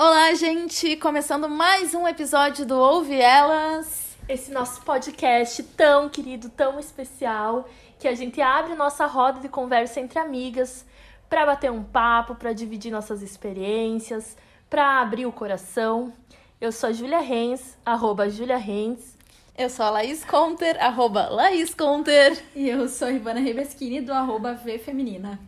Olá, 0.00 0.32
gente! 0.32 0.94
Começando 0.94 1.48
mais 1.48 1.92
um 1.92 2.06
episódio 2.06 2.64
do 2.64 2.78
Ouve 2.78 3.20
Elas. 3.20 4.16
Esse 4.28 4.52
nosso 4.52 4.80
podcast 4.82 5.60
tão 5.76 6.08
querido, 6.08 6.48
tão 6.50 6.78
especial, 6.78 7.68
que 7.98 8.06
a 8.06 8.14
gente 8.14 8.40
abre 8.40 8.76
nossa 8.76 9.06
roda 9.06 9.40
de 9.40 9.48
conversa 9.48 9.98
entre 9.98 10.20
amigas 10.20 10.86
para 11.28 11.44
bater 11.44 11.72
um 11.72 11.82
papo, 11.82 12.36
para 12.36 12.52
dividir 12.52 12.92
nossas 12.92 13.22
experiências, 13.22 14.36
para 14.70 15.00
abrir 15.00 15.26
o 15.26 15.32
coração. 15.32 16.12
Eu 16.60 16.70
sou 16.70 16.90
a 16.90 16.92
Julia 16.92 17.18
Renz, 17.18 17.76
arroba 17.84 18.30
Julia 18.30 18.56
Renz. 18.56 19.16
Eu 19.56 19.68
sou 19.68 19.84
a 19.84 19.90
Laís 19.90 20.24
Conter, 20.24 20.80
arroba 20.80 21.28
Laís 21.28 21.74
Conter. 21.74 22.40
E 22.54 22.68
eu 22.68 22.88
sou 22.88 23.08
a 23.08 23.10
Ivana 23.10 23.40
Rebeschini, 23.40 24.00
do 24.00 24.12
arroba 24.12 24.54
V 24.54 24.78
Feminina. 24.78 25.40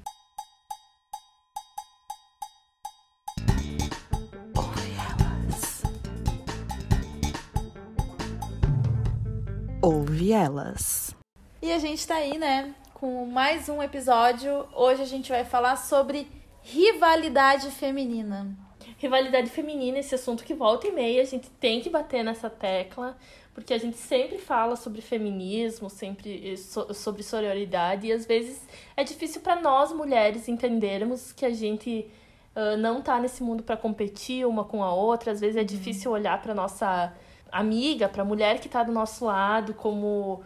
Ouve 10.20 10.32
elas. 10.32 11.16
E 11.62 11.72
a 11.72 11.78
gente 11.78 12.06
tá 12.06 12.16
aí, 12.16 12.36
né, 12.36 12.74
com 12.92 13.24
mais 13.24 13.70
um 13.70 13.82
episódio. 13.82 14.66
Hoje 14.74 15.00
a 15.00 15.06
gente 15.06 15.30
vai 15.30 15.46
falar 15.46 15.76
sobre 15.76 16.28
rivalidade 16.60 17.70
feminina. 17.70 18.54
Rivalidade 18.98 19.48
feminina, 19.48 19.98
esse 19.98 20.14
assunto 20.14 20.44
que 20.44 20.52
volta 20.52 20.86
e 20.86 20.92
meia, 20.92 21.22
a 21.22 21.24
gente 21.24 21.48
tem 21.52 21.80
que 21.80 21.88
bater 21.88 22.22
nessa 22.22 22.50
tecla, 22.50 23.16
porque 23.54 23.72
a 23.72 23.78
gente 23.78 23.96
sempre 23.96 24.36
fala 24.36 24.76
sobre 24.76 25.00
feminismo, 25.00 25.88
sempre 25.88 26.54
sobre 26.58 27.22
sororidade, 27.22 28.08
e 28.08 28.12
às 28.12 28.26
vezes 28.26 28.60
é 28.94 29.02
difícil 29.02 29.40
para 29.40 29.58
nós 29.58 29.90
mulheres 29.90 30.48
entendermos 30.48 31.32
que 31.32 31.46
a 31.46 31.50
gente 31.50 32.06
uh, 32.54 32.76
não 32.76 33.00
tá 33.00 33.18
nesse 33.18 33.42
mundo 33.42 33.62
para 33.62 33.74
competir 33.74 34.46
uma 34.46 34.64
com 34.64 34.84
a 34.84 34.92
outra, 34.92 35.32
às 35.32 35.40
vezes 35.40 35.56
é 35.56 35.64
difícil 35.64 36.10
olhar 36.10 36.42
para 36.42 36.54
nossa 36.54 37.10
amiga, 37.52 38.08
para 38.08 38.24
mulher 38.24 38.60
que 38.60 38.66
está 38.66 38.82
do 38.82 38.92
nosso 38.92 39.24
lado, 39.24 39.74
como 39.74 40.42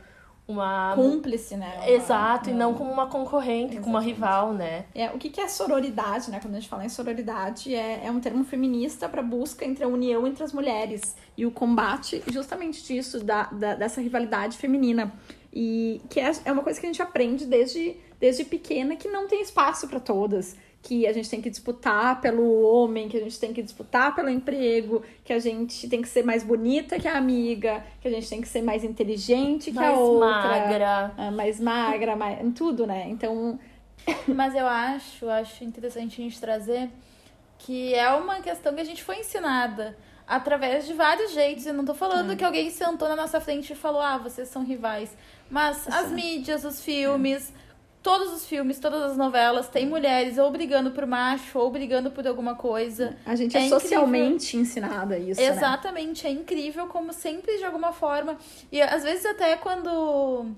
uma 0.47 0.93
cúmplice, 0.95 1.57
né? 1.57 1.75
Uma, 1.77 1.91
Exato, 1.91 2.51
uma... 2.51 2.55
e 2.55 2.59
não 2.59 2.75
como 2.75 2.93
uma 2.93 3.07
concorrente, 3.07 3.77
como 3.79 3.91
uma 3.91 4.01
rival, 4.01 4.53
né? 4.53 4.85
É, 4.95 5.11
o 5.11 5.19
que, 5.19 5.31
que 5.31 5.41
é 5.41 5.49
sororidade, 5.49 6.31
né? 6.31 6.39
Quando 6.41 6.55
a 6.55 6.61
gente 6.61 6.69
fala 6.69 6.85
em 6.85 6.89
sororidade, 6.89 7.75
é, 7.75 8.05
é 8.05 8.11
um 8.11 8.21
termo 8.21 8.45
feminista 8.45 9.09
para 9.09 9.23
busca 9.23 9.65
entre 9.65 9.85
a 9.85 9.89
união 9.89 10.27
entre 10.27 10.45
as 10.45 10.53
mulheres 10.53 11.17
e 11.37 11.47
o 11.47 11.51
combate 11.51 12.23
justamente 12.31 12.85
disso, 12.85 13.25
da, 13.25 13.45
da, 13.45 13.75
dessa 13.75 14.01
rivalidade 14.01 14.59
feminina. 14.59 15.13
E 15.53 16.03
que 16.11 16.21
é, 16.21 16.31
é 16.45 16.53
uma 16.53 16.63
coisa 16.63 16.79
que 16.79 16.87
a 16.87 16.89
gente 16.89 17.01
aprende 17.01 17.47
desde, 17.47 17.97
desde 18.21 18.45
pequena 18.45 18.97
que 18.97 19.09
não 19.09 19.27
tem 19.27 19.41
espaço 19.41 19.89
para 19.89 20.01
todas 20.01 20.57
que 20.85 21.07
a 21.07 21.13
gente 21.15 21.31
tem 21.31 21.41
que 21.41 21.49
disputar 21.49 22.21
pelo 22.21 22.61
homem, 22.61 23.09
que 23.09 23.17
a 23.17 23.21
gente 23.21 23.41
tem 23.41 23.55
que 23.55 23.63
disputar 23.63 24.15
pelo 24.15 24.29
emprego, 24.29 25.03
que 25.25 25.33
a 25.33 25.39
gente 25.39 25.89
tem 25.89 26.03
que 26.03 26.09
ser 26.09 26.23
mais 26.23 26.45
bonita 26.45 27.01
que 27.01 27.09
a 27.09 27.17
amiga, 27.17 27.83
que 28.03 28.07
a 28.07 28.11
gente 28.11 28.29
tem 28.29 28.43
que 28.43 28.47
ser 28.47 28.61
mais 28.61 28.85
inteligente 28.85 29.71
que 29.71 29.77
mais 29.77 29.97
a 29.97 29.99
outra. 29.99 30.29
Magra. 30.29 31.15
Ah, 31.17 31.31
mais 31.31 31.59
magra, 31.59 32.15
mais 32.15 32.39
tudo, 32.55 32.87
né? 32.87 33.07
Então. 33.09 33.59
Mas 34.29 34.55
eu 34.55 34.67
acho, 34.67 35.27
acho 35.31 35.65
interessante 35.65 36.21
a 36.21 36.25
gente 36.25 36.39
trazer 36.39 36.91
que 37.59 37.95
é 37.95 38.11
uma 38.11 38.41
questão 38.41 38.75
que 38.75 38.81
a 38.83 38.85
gente 38.85 39.03
foi 39.03 39.21
ensinada 39.21 39.97
através 40.27 40.87
de 40.87 40.93
vários 40.93 41.33
jeitos. 41.33 41.65
Eu 41.65 41.73
não 41.73 41.87
tô 41.87 41.95
falando 41.95 42.35
é. 42.35 42.37
que 42.37 42.45
alguém 42.45 42.69
sentou 42.69 43.09
na 43.09 43.17
nossa 43.17 43.41
frente 43.41 43.73
e 43.73 43.77
falou, 43.77 44.03
ah, 44.03 44.19
vocês 44.19 44.49
são 44.49 44.63
rivais. 44.63 45.17
Mas 45.51 45.89
as 45.89 46.11
mídias, 46.11 46.63
os 46.63 46.83
filmes. 46.85 47.51
É 47.51 47.64
todos 48.05 48.31
os 48.35 48.47
filmes, 48.47 48.79
todas 48.79 49.03
as 49.03 49.17
novelas, 49.17 49.67
tem 49.67 49.87
mulheres 49.87 50.37
ou 50.37 50.51
brigando 50.51 50.91
por 50.91 51.07
macho 51.07 51.59
ou 51.59 51.71
brigando 51.71 52.11
por 52.11 52.29
alguma 52.29 52.55
coisa. 52.55 53.17
A 53.25 53.35
gente 53.35 53.57
é, 53.57 53.65
é 53.65 53.69
socialmente 53.71 54.59
ensinada 54.59 55.19
isso. 55.19 55.41
Né? 55.41 55.47
Exatamente, 55.47 56.25
né? 56.25 56.31
é 56.31 56.33
incrível 56.35 56.87
como 56.87 57.15
sempre 57.15 57.57
de 57.57 57.65
alguma 57.65 57.93
forma. 57.93 58.37
E 58.71 58.83
às 58.83 59.03
vezes 59.03 59.25
até 59.25 59.57
quando 59.57 60.55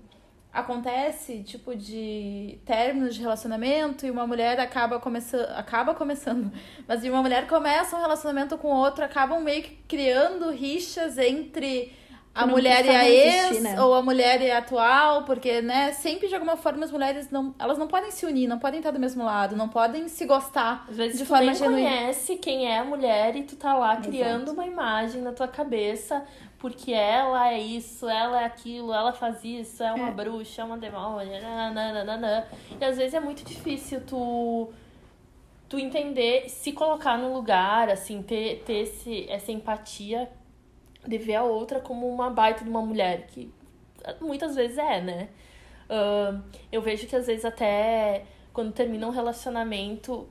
acontece, 0.53 1.45
tipo, 1.45 1.77
de 1.77 2.59
términos 2.67 3.15
de 3.15 3.21
relacionamento 3.21 4.05
e 4.05 4.11
uma 4.11 4.27
mulher 4.27 4.59
acaba 4.59 4.99
começando. 4.99 5.49
Acaba 5.51 5.95
começando. 5.95 6.51
Mas 6.89 7.05
e 7.05 7.11
uma 7.11 7.23
mulher 7.23 7.47
começa 7.47 7.97
um 7.97 8.01
relacionamento 8.01 8.59
com 8.59 8.69
outro, 8.69 9.05
acabam 9.05 9.41
meio 9.41 9.63
que 9.63 9.79
criando 9.87 10.51
rixas 10.51 11.17
entre 11.17 11.93
a 12.37 12.47
mulher 12.47 12.85
e 12.85 12.89
a 12.91 13.09
ex 13.09 13.45
existir, 13.45 13.63
né? 13.63 13.81
ou 13.81 13.95
a 13.95 14.03
mulher 14.03 14.41
e 14.43 14.51
a 14.51 14.59
atual, 14.59 15.25
porque, 15.25 15.63
né, 15.63 15.93
sempre 15.93 16.29
de 16.29 16.35
alguma 16.35 16.57
forma 16.57 16.85
as 16.85 16.93
mulheres 16.93 17.31
não, 17.31 17.55
elas 17.59 17.79
não 17.79 17.89
podem 17.89 18.11
se 18.11 18.27
unir, 18.27 18.47
não 18.47 18.59
podem 18.59 18.79
estar 18.79 18.91
do 18.91 19.01
mesmo 19.01 19.25
lado, 19.25 19.57
não 19.57 19.69
podem 19.69 20.07
se 20.09 20.27
gostar 20.27 20.85
Às 20.89 20.97
vezes 20.97 21.19
de 21.19 21.25
tu 21.25 21.29
forma 21.29 21.47
nem 21.47 21.55
genuína. 21.55 21.89
conhece 21.89 22.37
quem 22.37 22.67
é 22.71 22.79
a 22.79 22.85
mulher 22.85 23.35
e 23.37 23.43
tu 23.43 23.57
tá 23.57 23.75
lá 23.75 23.95
Exato. 23.95 24.09
criando 24.09 24.53
uma 24.53 24.67
imagem 24.67 25.23
na 25.23 25.33
tua 25.33 25.49
cabeça 25.49 26.25
porque 26.59 26.93
ela 26.93 27.53
é 27.53 27.59
isso, 27.59 28.09
ela 28.09 28.43
é 28.43 28.45
aquilo, 28.45 28.93
ela 28.93 29.13
faz 29.13 29.45
isso, 29.45 29.83
é 29.83 29.93
uma 29.93 30.09
é. 30.09 30.11
bruxa, 30.11 30.63
é 30.63 30.65
uma 30.65 30.79
demônia, 30.79 31.41
nananana. 31.41 32.47
E 32.81 32.85
às 32.85 32.97
vezes 32.97 33.15
é 33.15 33.21
muito 33.21 33.45
difícil 33.45 34.01
tu 34.07 34.69
tu 35.69 35.79
entender, 35.79 36.49
se 36.49 36.73
colocar 36.73 37.19
no 37.19 37.33
lugar, 37.35 37.89
assim, 37.91 38.23
ter, 38.23 38.63
ter 38.65 38.83
esse, 38.83 39.27
essa 39.29 39.51
empatia 39.51 40.29
de 41.09 41.19
ver 41.19 41.37
a 41.37 41.45
outra 41.45 41.81
como 41.81 42.09
uma 42.09 42.31
baita 42.31 42.65
de 42.65 42.71
uma 42.71 42.83
mulher, 42.83 43.27
que 43.29 43.53
muitas 44.21 44.55
vezes 44.55 44.79
é, 44.79 45.01
né? 45.01 45.29
Uh, 45.89 46.43
eu 46.71 46.83
vejo 46.83 47.07
que 47.07 47.15
às 47.15 47.27
vezes 47.27 47.45
até 47.45 48.25
quando 48.53 48.73
termina 48.73 49.07
um 49.07 49.11
relacionamento 49.11 50.29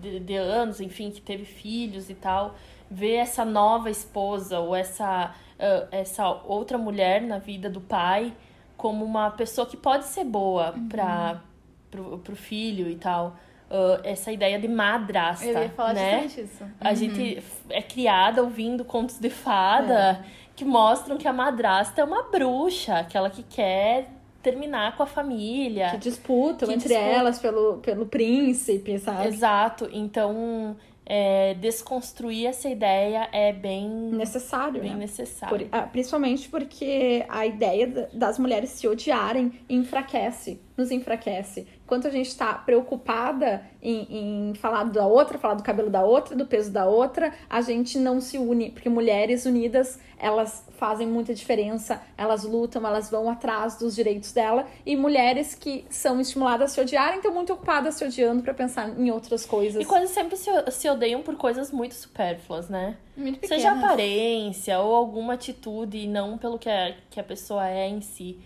de, 0.00 0.20
de, 0.20 0.36
anos, 0.36 0.80
enfim, 0.80 1.10
que 1.10 1.20
teve 1.20 1.44
filhos 1.44 2.10
e 2.10 2.14
tal, 2.14 2.54
ver 2.90 3.16
essa 3.16 3.44
nova 3.44 3.90
esposa 3.90 4.58
ou 4.58 4.74
essa, 4.74 5.34
uh, 5.58 5.88
essa 5.90 6.28
outra 6.28 6.76
mulher 6.76 7.22
na 7.22 7.38
vida 7.38 7.70
do 7.70 7.80
pai 7.80 8.34
como 8.76 9.04
uma 9.04 9.30
pessoa 9.30 9.66
que 9.66 9.76
pode 9.76 10.06
ser 10.06 10.24
boa 10.24 10.72
uhum. 10.72 10.88
para 10.88 11.42
pro, 11.90 12.18
pro 12.18 12.36
filho 12.36 12.88
e 12.88 12.96
tal 12.96 13.36
uh, 13.70 14.00
essa 14.02 14.32
ideia 14.32 14.58
de 14.58 14.68
madrasta. 14.68 15.46
Eu 15.46 15.62
ia 15.62 15.68
falar 15.70 15.94
né? 15.94 16.24
isso. 16.26 16.64
Uhum. 16.64 16.70
A 16.80 16.94
gente 16.94 17.42
é 17.70 17.80
criada 17.80 18.42
ouvindo 18.42 18.84
contos 18.84 19.18
de 19.18 19.30
fada 19.30 19.94
é. 19.94 20.24
que 20.56 20.64
mostram 20.64 21.16
que 21.16 21.28
a 21.28 21.32
madrasta 21.32 22.00
é 22.00 22.04
uma 22.04 22.24
bruxa, 22.24 22.96
aquela 22.96 23.30
que 23.30 23.42
quer 23.42 24.10
terminar 24.42 24.96
com 24.96 25.02
a 25.02 25.06
família. 25.06 25.90
Que 25.90 25.98
disputam 25.98 26.68
que 26.68 26.74
entre 26.74 26.88
disputa... 26.88 27.10
elas 27.10 27.38
pelo, 27.38 27.78
pelo 27.78 28.06
príncipe, 28.06 28.98
sabe? 28.98 29.28
Exato. 29.28 29.88
Então, 29.92 30.76
é, 31.12 31.54
desconstruir 31.54 32.46
essa 32.46 32.68
ideia 32.68 33.28
é 33.32 33.52
bem 33.52 33.88
necessário, 33.88 34.80
bem 34.80 34.92
né? 34.92 34.96
necessário. 34.96 35.66
Por, 35.66 35.68
ah, 35.72 35.82
principalmente 35.82 36.48
porque 36.48 37.24
a 37.28 37.44
ideia 37.44 38.08
das 38.12 38.38
mulheres 38.38 38.70
se 38.70 38.86
odiarem 38.86 39.52
enfraquece, 39.68 40.60
nos 40.80 40.90
enfraquece. 40.90 41.66
Enquanto 41.84 42.06
a 42.06 42.10
gente 42.10 42.28
está 42.28 42.54
preocupada 42.54 43.62
em, 43.82 44.50
em, 44.50 44.54
falar 44.54 44.84
da 44.84 45.06
outra, 45.06 45.38
falar 45.38 45.54
do 45.54 45.62
cabelo 45.62 45.90
da 45.90 46.02
outra, 46.02 46.34
do 46.34 46.46
peso 46.46 46.70
da 46.70 46.86
outra, 46.86 47.32
a 47.48 47.60
gente 47.60 47.98
não 47.98 48.20
se 48.20 48.38
une, 48.38 48.70
porque 48.70 48.88
mulheres 48.88 49.44
unidas, 49.44 50.00
elas 50.18 50.64
fazem 50.78 51.06
muita 51.06 51.34
diferença, 51.34 52.00
elas 52.16 52.44
lutam, 52.44 52.86
elas 52.86 53.10
vão 53.10 53.28
atrás 53.28 53.76
dos 53.76 53.94
direitos 53.94 54.32
dela, 54.32 54.66
e 54.86 54.96
mulheres 54.96 55.54
que 55.54 55.84
são 55.90 56.20
estimuladas 56.20 56.70
a 56.70 56.74
se 56.74 56.80
odiarem, 56.80 57.16
estão 57.16 57.34
muito 57.34 57.52
ocupadas 57.52 57.96
se 57.96 58.04
odiando 58.04 58.42
para 58.42 58.54
pensar 58.54 58.88
em 58.98 59.10
outras 59.10 59.44
coisas. 59.44 59.82
E 59.82 59.84
quase 59.84 60.12
sempre 60.12 60.36
se, 60.36 60.50
se 60.70 60.88
odeiam 60.88 61.22
por 61.22 61.36
coisas 61.36 61.70
muito 61.70 61.94
supérfluas, 61.94 62.68
né? 62.68 62.96
Muito 63.16 63.40
pequenas. 63.40 63.62
Seja 63.62 63.74
aparência 63.74 64.78
ou 64.80 64.94
alguma 64.94 65.34
atitude, 65.34 65.98
e 65.98 66.06
não 66.06 66.38
pelo 66.38 66.58
que 66.58 66.70
a, 66.70 66.94
que 67.10 67.20
a 67.20 67.24
pessoa 67.24 67.68
é 67.68 67.88
em 67.88 68.00
si. 68.00 68.38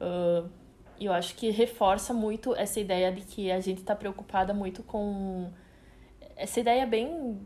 Uh, 0.00 0.48
e 0.98 1.06
eu 1.06 1.12
acho 1.12 1.34
que 1.34 1.50
reforça 1.50 2.12
muito 2.14 2.54
essa 2.54 2.78
ideia 2.80 3.10
de 3.12 3.22
que 3.22 3.50
a 3.50 3.60
gente 3.60 3.78
está 3.78 3.94
preocupada 3.94 4.54
muito 4.54 4.82
com 4.82 5.50
essa 6.36 6.60
ideia 6.60 6.86
bem 6.86 7.38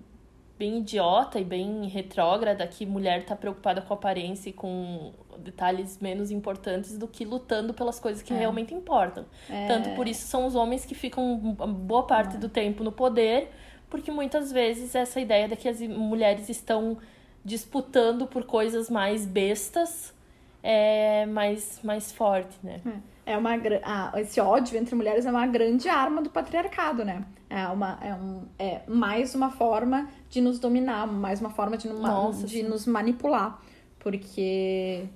bem 0.59 0.79
idiota 0.79 1.39
e 1.39 1.45
bem 1.45 1.87
retrógrada 1.87 2.67
que 2.67 2.85
mulher 2.85 3.21
está 3.21 3.37
preocupada 3.37 3.81
com 3.81 3.95
aparência 3.95 4.50
e 4.50 4.53
com 4.53 5.12
detalhes 5.39 6.00
menos 6.00 6.33
importantes 6.33 6.99
do 6.99 7.06
que 7.06 7.25
lutando 7.25 7.73
pelas 7.73 8.00
coisas 8.00 8.23
que 8.23 8.33
é. 8.33 8.39
realmente 8.39 8.75
importam. 8.75 9.25
É. 9.49 9.69
Tanto 9.69 9.91
por 9.91 10.09
isso 10.09 10.27
são 10.27 10.47
os 10.47 10.56
homens 10.56 10.85
que 10.85 10.97
ficam 10.97 11.39
boa 11.39 12.03
parte 12.03 12.37
é. 12.37 12.39
do 12.41 12.49
tempo 12.49 12.83
no 12.83 12.91
poder, 12.91 13.53
porque 13.89 14.11
muitas 14.11 14.51
vezes 14.51 14.97
essa 14.97 15.21
ideia 15.21 15.47
de 15.47 15.55
que 15.55 15.69
as 15.69 15.81
mulheres 15.81 16.49
estão 16.49 16.99
disputando 17.44 18.27
por 18.27 18.44
coisas 18.44 18.91
mais 18.91 19.25
bestas 19.25 20.12
é 20.61 21.25
mais, 21.27 21.81
mais 21.85 22.11
forte, 22.11 22.59
né? 22.65 22.81
É 23.29 23.37
uma 23.37 23.51
ah, 23.85 24.13
esse 24.17 24.41
ódio 24.41 24.79
entre 24.79 24.95
mulheres 24.95 25.27
é 25.27 25.31
uma 25.31 25.47
grande 25.47 25.87
arma 25.87 26.23
do 26.23 26.31
patriarcado, 26.31 27.05
né? 27.05 27.23
É 27.51 27.67
uma 27.67 27.99
é, 28.01 28.15
um, 28.15 28.49
é 28.59 28.81
mais 28.89 29.35
uma 29.35 29.51
forma 29.51 30.09
de 30.31 30.41
nos 30.41 30.59
dominar, 30.59 31.07
mais 31.07 31.39
uma 31.39 31.51
forma 31.51 31.77
de, 31.77 31.89
numa, 31.89 32.09
Nossa, 32.09 32.47
de 32.47 32.63
nos 32.63 32.87
manipular, 32.87 33.61
porque 33.99 35.07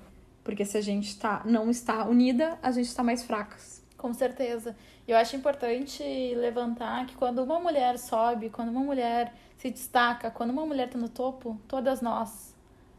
porque 0.45 0.63
se 0.63 0.77
a 0.77 0.83
gente 0.83 1.19
tá, 1.19 1.41
não 1.47 1.71
está 1.71 2.05
unida, 2.05 2.59
a 2.63 2.71
gente 2.71 2.89
está 2.89 3.03
mais 3.03 3.23
fracas. 3.25 3.83
Com 3.97 4.13
certeza. 4.13 4.77
Eu 5.09 5.17
acho 5.17 5.35
importante 5.35 6.03
levantar 6.37 7.07
que 7.07 7.15
quando 7.15 7.43
uma 7.43 7.61
mulher 7.61 7.99
sobe, 7.99 8.51
quando 8.51 8.69
uma 8.69 8.83
mulher 8.83 9.33
se 9.57 9.71
destaca, 9.71 10.31
quando 10.31 10.51
uma 10.51 10.67
mulher 10.67 10.91
tá 10.91 10.99
no 10.99 11.09
topo, 11.09 11.59
todas 11.67 12.03
nós, 12.03 12.52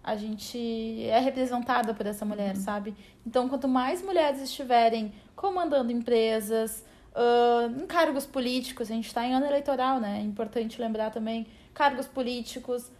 a 0.03 0.15
gente 0.15 1.03
é 1.05 1.19
representada 1.19 1.93
por 1.93 2.05
essa 2.05 2.25
mulher, 2.25 2.55
sabe? 2.57 2.93
Então, 3.25 3.47
quanto 3.47 3.67
mais 3.67 4.01
mulheres 4.01 4.41
estiverem 4.41 5.13
comandando 5.35 5.91
empresas, 5.91 6.83
uh, 7.13 7.81
em 7.81 7.87
cargos 7.87 8.25
políticos, 8.25 8.91
a 8.91 8.93
gente 8.93 9.07
está 9.07 9.25
em 9.25 9.33
ano 9.33 9.45
eleitoral, 9.45 9.99
né? 9.99 10.19
É 10.19 10.21
importante 10.21 10.81
lembrar 10.81 11.09
também, 11.09 11.47
cargos 11.73 12.05
políticos, 12.05 12.91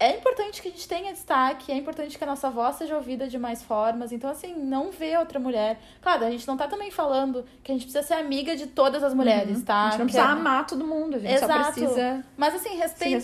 é 0.00 0.16
importante 0.16 0.62
que 0.62 0.68
a 0.68 0.70
gente 0.70 0.86
tenha 0.86 1.12
destaque, 1.12 1.72
é 1.72 1.76
importante 1.76 2.16
que 2.16 2.22
a 2.22 2.26
nossa 2.26 2.48
voz 2.50 2.76
seja 2.76 2.94
ouvida 2.94 3.26
de 3.26 3.38
mais 3.38 3.62
formas. 3.62 4.12
Então, 4.12 4.30
assim, 4.30 4.54
não 4.54 4.90
ver 4.92 5.18
outra 5.18 5.40
mulher. 5.40 5.80
Claro, 6.00 6.24
a 6.24 6.30
gente 6.30 6.46
não 6.46 6.56
tá 6.56 6.68
também 6.68 6.90
falando 6.90 7.44
que 7.64 7.72
a 7.72 7.74
gente 7.74 7.82
precisa 7.84 8.02
ser 8.06 8.14
amiga 8.14 8.54
de 8.56 8.68
todas 8.68 9.02
as 9.02 9.12
mulheres, 9.12 9.58
Uhum. 9.58 9.64
tá? 9.64 9.74
A 9.74 9.90
gente 9.90 9.98
não 9.98 10.06
Que 10.06 10.12
precisa 10.12 10.32
é- 10.32 10.38
amar 10.38 10.66
todo 10.66 10.86
mundo, 10.86 11.16
a 11.16 11.18
gente 11.18 11.32
Exato. 11.34 11.52
só 11.52 11.72
precisa. 11.72 12.24
Mas, 12.36 12.54
assim, 12.54 12.76
respeitar. 12.76 13.14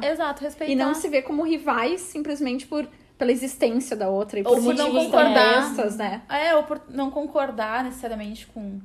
respeitar. 0.00 0.04
Exato, 0.12 0.42
respeitar. 0.42 0.72
E 0.72 0.74
não 0.74 0.94
se 0.94 1.08
ver 1.08 1.22
como 1.22 1.42
rivais 1.42 2.00
simplesmente 2.00 2.66
por, 2.66 2.88
pela 3.18 3.30
existência 3.30 3.94
da 3.96 4.08
outra 4.08 4.40
e 4.40 4.42
Ou 4.46 4.54
por 4.54 4.62
por 4.64 4.74
não 4.74 4.86
motivos 4.92 5.04
concordar. 5.04 5.74
né? 5.96 6.22
É, 6.28 6.54
ou 6.56 6.62
por 6.62 6.80
não 6.88 7.10
concordar 7.10 7.84
necessariamente 7.84 8.46
com, 8.46 8.80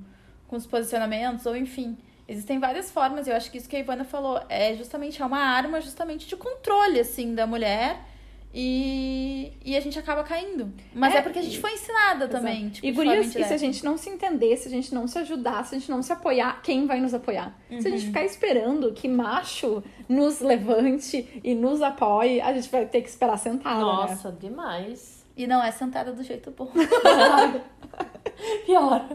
com 0.47 0.55
os 0.57 0.65
posicionamentos, 0.67 1.45
ou 1.45 1.55
enfim. 1.55 1.97
Existem 2.31 2.59
várias 2.59 2.91
formas, 2.91 3.25
e 3.25 3.31
eu 3.31 3.35
acho 3.35 3.49
que 3.51 3.57
isso 3.57 3.67
que 3.67 3.75
a 3.75 3.79
Ivana 3.79 4.05
falou 4.05 4.39
é 4.47 4.75
justamente 4.75 5.21
é 5.21 5.25
uma 5.25 5.39
arma 5.39 5.81
justamente 5.81 6.27
de 6.27 6.35
controle, 6.37 6.99
assim, 6.99 7.33
da 7.33 7.47
mulher. 7.47 8.05
E, 8.51 9.53
e 9.63 9.75
a 9.77 9.79
gente 9.79 9.97
acaba 9.99 10.23
caindo. 10.23 10.73
Mas 10.93 11.13
é, 11.13 11.17
É, 11.17 11.21
porque 11.21 11.37
a 11.37 11.41
gente 11.41 11.57
e- 11.57 11.61
foi 11.61 11.71
ensinada 11.73 12.27
também. 12.27 12.69
Tipo, 12.69 12.87
e 12.87 12.89
de 12.89 12.95
forma 12.95 13.13
gurias, 13.15 13.35
e 13.35 13.43
se 13.43 13.53
a 13.53 13.57
gente 13.57 13.85
não 13.85 13.95
se 13.95 14.09
entender, 14.09 14.57
se 14.57 14.67
a 14.67 14.71
gente 14.71 14.93
não 14.93 15.07
se 15.07 15.19
ajudar, 15.19 15.63
se 15.65 15.75
a 15.75 15.77
gente 15.79 15.89
não 15.91 16.01
se 16.01 16.11
apoiar, 16.11 16.59
quem 16.63 16.87
vai 16.87 16.99
nos 16.99 17.13
apoiar? 17.13 17.55
Se 17.67 17.75
a 17.75 17.77
Uhum. 17.77 17.81
gente 17.83 18.05
ficar 18.07 18.23
esperando 18.25 18.91
que 18.91 19.07
macho 19.07 19.83
nos 20.07 20.39
levante 20.41 21.39
e 21.43 21.53
nos 21.53 21.79
apoie, 21.81 22.41
a 22.41 22.51
gente 22.53 22.69
vai 22.69 22.85
ter 22.87 23.01
que 23.01 23.09
esperar 23.09 23.37
sentada, 23.37 23.75
né? 23.77 23.81
Nossa, 23.83 24.31
demais. 24.31 25.23
E 25.37 25.45
não 25.45 25.63
é 25.63 25.71
sentada 25.71 26.11
do 26.11 26.23
jeito 26.23 26.49
bom. 26.51 26.71
Pior. 28.65 29.05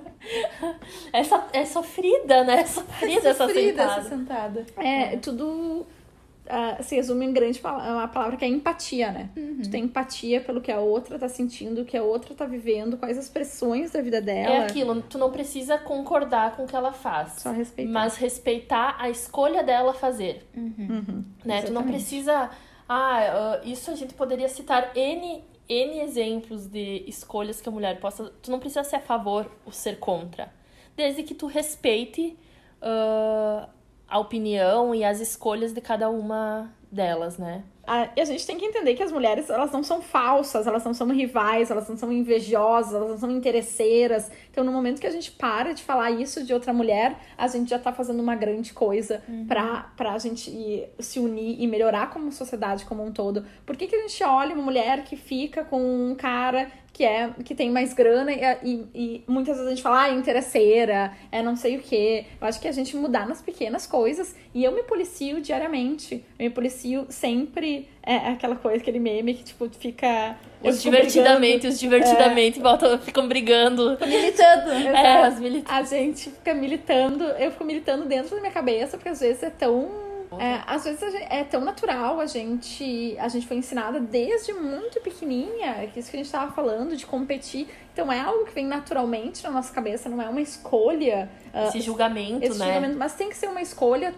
Essa, 1.13 1.47
é 1.53 1.65
sofrida, 1.65 2.45
né? 2.45 2.61
É 2.61 2.67
sofrida 2.67 3.29
essa 3.31 3.47
Sofrida 3.47 3.83
sentada. 3.83 4.01
essa 4.01 4.09
sentada. 4.09 4.67
É, 4.77 5.17
tudo 5.17 5.87
ah, 6.49 6.83
se 6.83 6.95
resume 6.97 7.25
em 7.25 7.33
grande 7.33 7.59
pala- 7.59 7.91
uma 7.95 8.09
palavra 8.09 8.37
que 8.37 8.45
é 8.45 8.49
empatia, 8.49 9.11
né? 9.11 9.31
Uhum. 9.37 9.61
Tu 9.63 9.71
tem 9.71 9.85
empatia 9.85 10.41
pelo 10.41 10.61
que 10.61 10.71
a 10.71 10.79
outra 10.79 11.19
tá 11.19 11.29
sentindo, 11.29 11.83
o 11.83 11.85
que 11.85 11.97
a 11.97 12.03
outra 12.03 12.35
tá 12.35 12.45
vivendo, 12.45 12.99
quais 12.99 13.17
as 13.17 13.29
pressões 13.29 13.91
da 13.93 14.03
vida 14.03 14.21
dela. 14.21 14.55
É 14.55 14.59
aquilo, 14.65 15.01
tu 15.03 15.17
não 15.17 15.31
precisa 15.31 15.79
concordar 15.79 16.55
com 16.57 16.65
o 16.65 16.67
que 16.67 16.77
ela 16.77 16.93
faz. 16.93 17.35
Só 17.41 17.51
respeitar. 17.51 17.91
Mas 17.93 18.17
respeitar 18.17 18.97
a 18.99 19.09
escolha 19.09 19.63
dela 19.63 19.95
fazer. 19.95 20.47
Uhum, 20.55 21.25
né? 21.45 21.63
Tu 21.63 21.73
não 21.73 21.85
precisa. 21.85 22.51
Ah, 22.87 23.19
ah, 23.19 23.61
isso 23.65 23.91
a 23.91 23.95
gente 23.95 24.13
poderia 24.13 24.49
citar 24.49 24.95
N, 24.95 25.43
N 25.69 26.01
exemplos 26.01 26.67
de 26.67 27.05
escolhas 27.07 27.61
que 27.61 27.69
a 27.69 27.73
mulher 27.73 27.99
possa. 28.01 28.31
Tu 28.43 28.51
não 28.51 28.59
precisa 28.59 28.85
ser 28.85 28.97
a 28.97 29.01
favor 29.01 29.51
ou 29.65 29.73
ser 29.73 29.99
contra. 29.99 30.53
Desde 30.97 31.23
que 31.23 31.35
tu 31.35 31.47
respeite 31.47 32.37
ah, 32.83 33.69
a 34.09 34.19
opinião 34.19 34.95
e 34.95 35.03
as 35.03 35.21
escolhas 35.21 35.73
de 35.73 35.81
cada 35.81 36.09
uma 36.11 36.73
delas, 36.95 37.37
né? 37.37 37.65
Ah, 37.87 38.09
e 38.17 38.21
a 38.21 38.25
gente 38.25 38.47
tem 38.47 38.57
que 38.57 38.65
entender 38.65 38.95
que 38.95 39.03
as 39.03 39.13
mulheres, 39.13 39.51
elas 39.51 39.71
não 39.71 39.83
são 39.83 40.01
falsas, 40.01 40.67
elas 40.67 40.83
não 40.85 40.95
são 40.95 41.07
rivais, 41.09 41.71
elas 41.71 41.87
não 41.87 41.97
são 41.97 42.11
invejosas, 42.11 42.95
elas 42.95 43.11
não 43.11 43.19
são 43.19 43.31
interesseiras. 43.31 44.31
Então, 44.51 44.65
no 44.65 44.73
momento 44.73 45.01
que 45.01 45.07
a 45.07 45.11
gente 45.11 45.31
para 45.31 45.75
de 45.75 45.83
falar 45.83 46.11
isso 46.11 46.45
de 46.45 46.55
outra 46.55 46.73
mulher, 46.73 47.17
a 47.37 47.47
gente 47.47 47.69
já 47.69 47.79
tá 47.79 47.93
fazendo 47.93 48.23
uma 48.23 48.35
grande 48.35 48.73
coisa 48.73 49.23
pra, 49.47 49.93
pra 49.97 50.17
gente 50.19 50.89
se 50.99 51.21
unir 51.21 51.61
e 51.61 51.67
melhorar 51.67 52.11
como 52.11 52.33
sociedade 52.33 52.87
como 52.87 53.05
um 53.05 53.13
todo. 53.13 53.45
Por 53.67 53.77
que, 53.77 53.87
que 53.87 53.97
a 53.97 54.01
gente 54.01 54.25
olha 54.25 54.55
uma 54.55 54.65
mulher 54.65 55.05
que 55.05 55.17
fica 55.17 55.63
com 55.63 55.79
um 55.81 56.15
cara 56.15 56.71
que 56.95 57.05
é 57.05 57.29
que 57.45 57.57
tem 57.57 57.71
mais 57.71 57.93
grana 57.93 58.33
e, 58.33 58.41
e, 58.63 58.87
e 58.95 59.25
muitas 59.27 59.57
vezes 59.57 59.67
a 59.67 59.71
gente 59.75 59.83
fala, 59.83 60.03
ah, 60.03 60.09
é 60.11 60.15
interesseira, 60.15 61.13
é 61.31 61.43
não 61.43 61.57
sei 61.57 61.77
o 61.77 61.83
quê. 61.83 62.25
Eu 62.41 62.47
acho 62.47 62.61
que 62.61 62.69
a 62.69 62.73
gente 62.73 62.97
mudar 62.97 63.27
nas 63.27 63.43
pequenas 63.43 63.85
coisas 63.85 64.35
e 64.55 64.63
eu 64.63 64.71
me 64.71 64.85
policio 64.85 65.41
diariamente. 65.41 66.25
Eu 66.39 66.45
me 66.45 66.51
policio 66.51 67.05
sempre. 67.09 67.89
É 68.01 68.29
aquela 68.29 68.55
coisa, 68.55 68.79
aquele 68.79 69.01
meme 69.01 69.35
que, 69.35 69.43
tipo, 69.43 69.69
fica. 69.71 70.37
Os 70.63 70.81
divertidamente, 70.81 71.67
os 71.67 71.81
divertidamente 71.81 72.61
voltam, 72.61 72.97
ficam 72.99 73.27
brigando. 73.27 73.99
Militando. 74.01 74.71
É, 74.95 75.23
as 75.23 75.41
militantes. 75.41 75.73
A 75.73 75.83
gente 75.83 76.31
fica 76.31 76.55
militando, 76.55 77.25
eu 77.25 77.51
fico 77.51 77.65
militando 77.65 78.05
dentro 78.05 78.37
da 78.37 78.41
minha 78.41 78.53
cabeça, 78.53 78.97
porque 78.97 79.09
às 79.09 79.21
vezes 79.21 79.43
é 79.43 79.51
tão. 79.51 80.04
É, 80.41 80.63
às 80.67 80.85
vezes 80.85 81.01
gente- 81.13 81.27
é 81.33 81.45
tão 81.45 81.61
natural, 81.61 82.21
a 82.21 82.27
gente, 82.27 83.17
a 83.19 83.29
gente 83.29 83.47
foi 83.47 83.57
ensinada 83.57 84.01
desde 84.01 84.53
muito 84.53 85.01
pequenininha, 85.01 85.89
que 85.93 86.01
isso 86.01 86.11
que 86.11 86.17
a 86.17 86.23
gente 86.23 86.31
tava 86.33 86.53
falando, 86.53 86.97
de 86.97 87.07
competir. 87.07 87.69
Então 87.93 88.11
é 88.13 88.21
algo 88.21 88.45
que 88.45 88.53
vem 88.53 88.67
naturalmente 88.67 89.43
na 89.45 89.51
nossa 89.51 89.73
cabeça, 89.73 90.09
não 90.09 90.21
é 90.21 90.29
uma 90.29 90.41
escolha. 90.41 91.29
ah, 91.53 91.65
Esse 91.65 91.81
julgamento, 91.81 92.45
esse 92.45 92.59
né? 92.59 92.67
julgamento, 92.67 92.99
mas 92.99 93.15
tem 93.15 93.29
que 93.29 93.37
ser 93.37 93.49
uma 93.49 93.63
escolha 93.63 94.15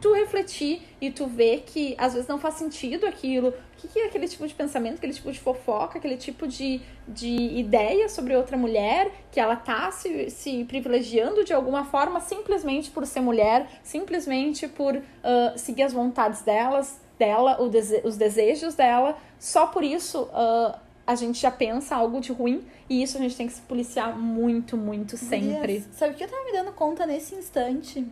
tu 0.00 0.12
refletir 0.12 0.82
e 1.00 1.10
tu 1.10 1.26
ver 1.26 1.64
que 1.66 1.94
às 1.98 2.14
vezes 2.14 2.28
não 2.28 2.38
faz 2.38 2.54
sentido 2.54 3.06
aquilo. 3.06 3.48
O 3.48 3.54
que, 3.76 3.88
que 3.88 3.98
é 3.98 4.06
aquele 4.06 4.26
tipo 4.28 4.46
de 4.46 4.54
pensamento, 4.54 4.96
aquele 4.96 5.12
tipo 5.12 5.30
de 5.30 5.38
fofoca, 5.38 5.98
aquele 5.98 6.16
tipo 6.16 6.46
de, 6.46 6.80
de 7.08 7.28
ideia 7.58 8.08
sobre 8.08 8.34
outra 8.36 8.56
mulher, 8.56 9.10
que 9.32 9.38
ela 9.40 9.56
tá 9.56 9.90
se, 9.90 10.28
se 10.30 10.64
privilegiando 10.64 11.44
de 11.44 11.52
alguma 11.52 11.84
forma 11.84 12.20
simplesmente 12.20 12.90
por 12.90 13.06
ser 13.06 13.20
mulher, 13.20 13.68
simplesmente 13.82 14.66
por 14.68 15.00
ah, 15.22 15.52
seguir 15.56 15.82
as 15.84 15.92
vontades 15.92 16.42
delas, 16.42 17.00
dela, 17.18 17.54
dese- 17.68 18.00
os 18.04 18.16
desejos 18.16 18.74
dela. 18.74 19.16
Só 19.38 19.66
por 19.66 19.82
isso 19.84 20.28
ah, 20.32 20.78
a 21.06 21.14
gente 21.14 21.40
já 21.40 21.50
pensa 21.50 21.96
algo 21.96 22.20
de 22.20 22.32
ruim 22.32 22.62
e 22.88 23.02
isso 23.02 23.16
a 23.16 23.20
gente 23.20 23.36
tem 23.36 23.46
que 23.46 23.52
se 23.52 23.62
policiar 23.62 24.16
muito, 24.18 24.76
muito 24.76 25.16
sempre. 25.16 25.58
Gurias, 25.80 25.88
Sabe 25.92 26.14
o 26.14 26.16
que 26.16 26.24
eu 26.24 26.28
tava 26.28 26.44
me 26.44 26.52
dando 26.52 26.72
conta 26.72 27.06
nesse 27.06 27.34
instante? 27.34 28.06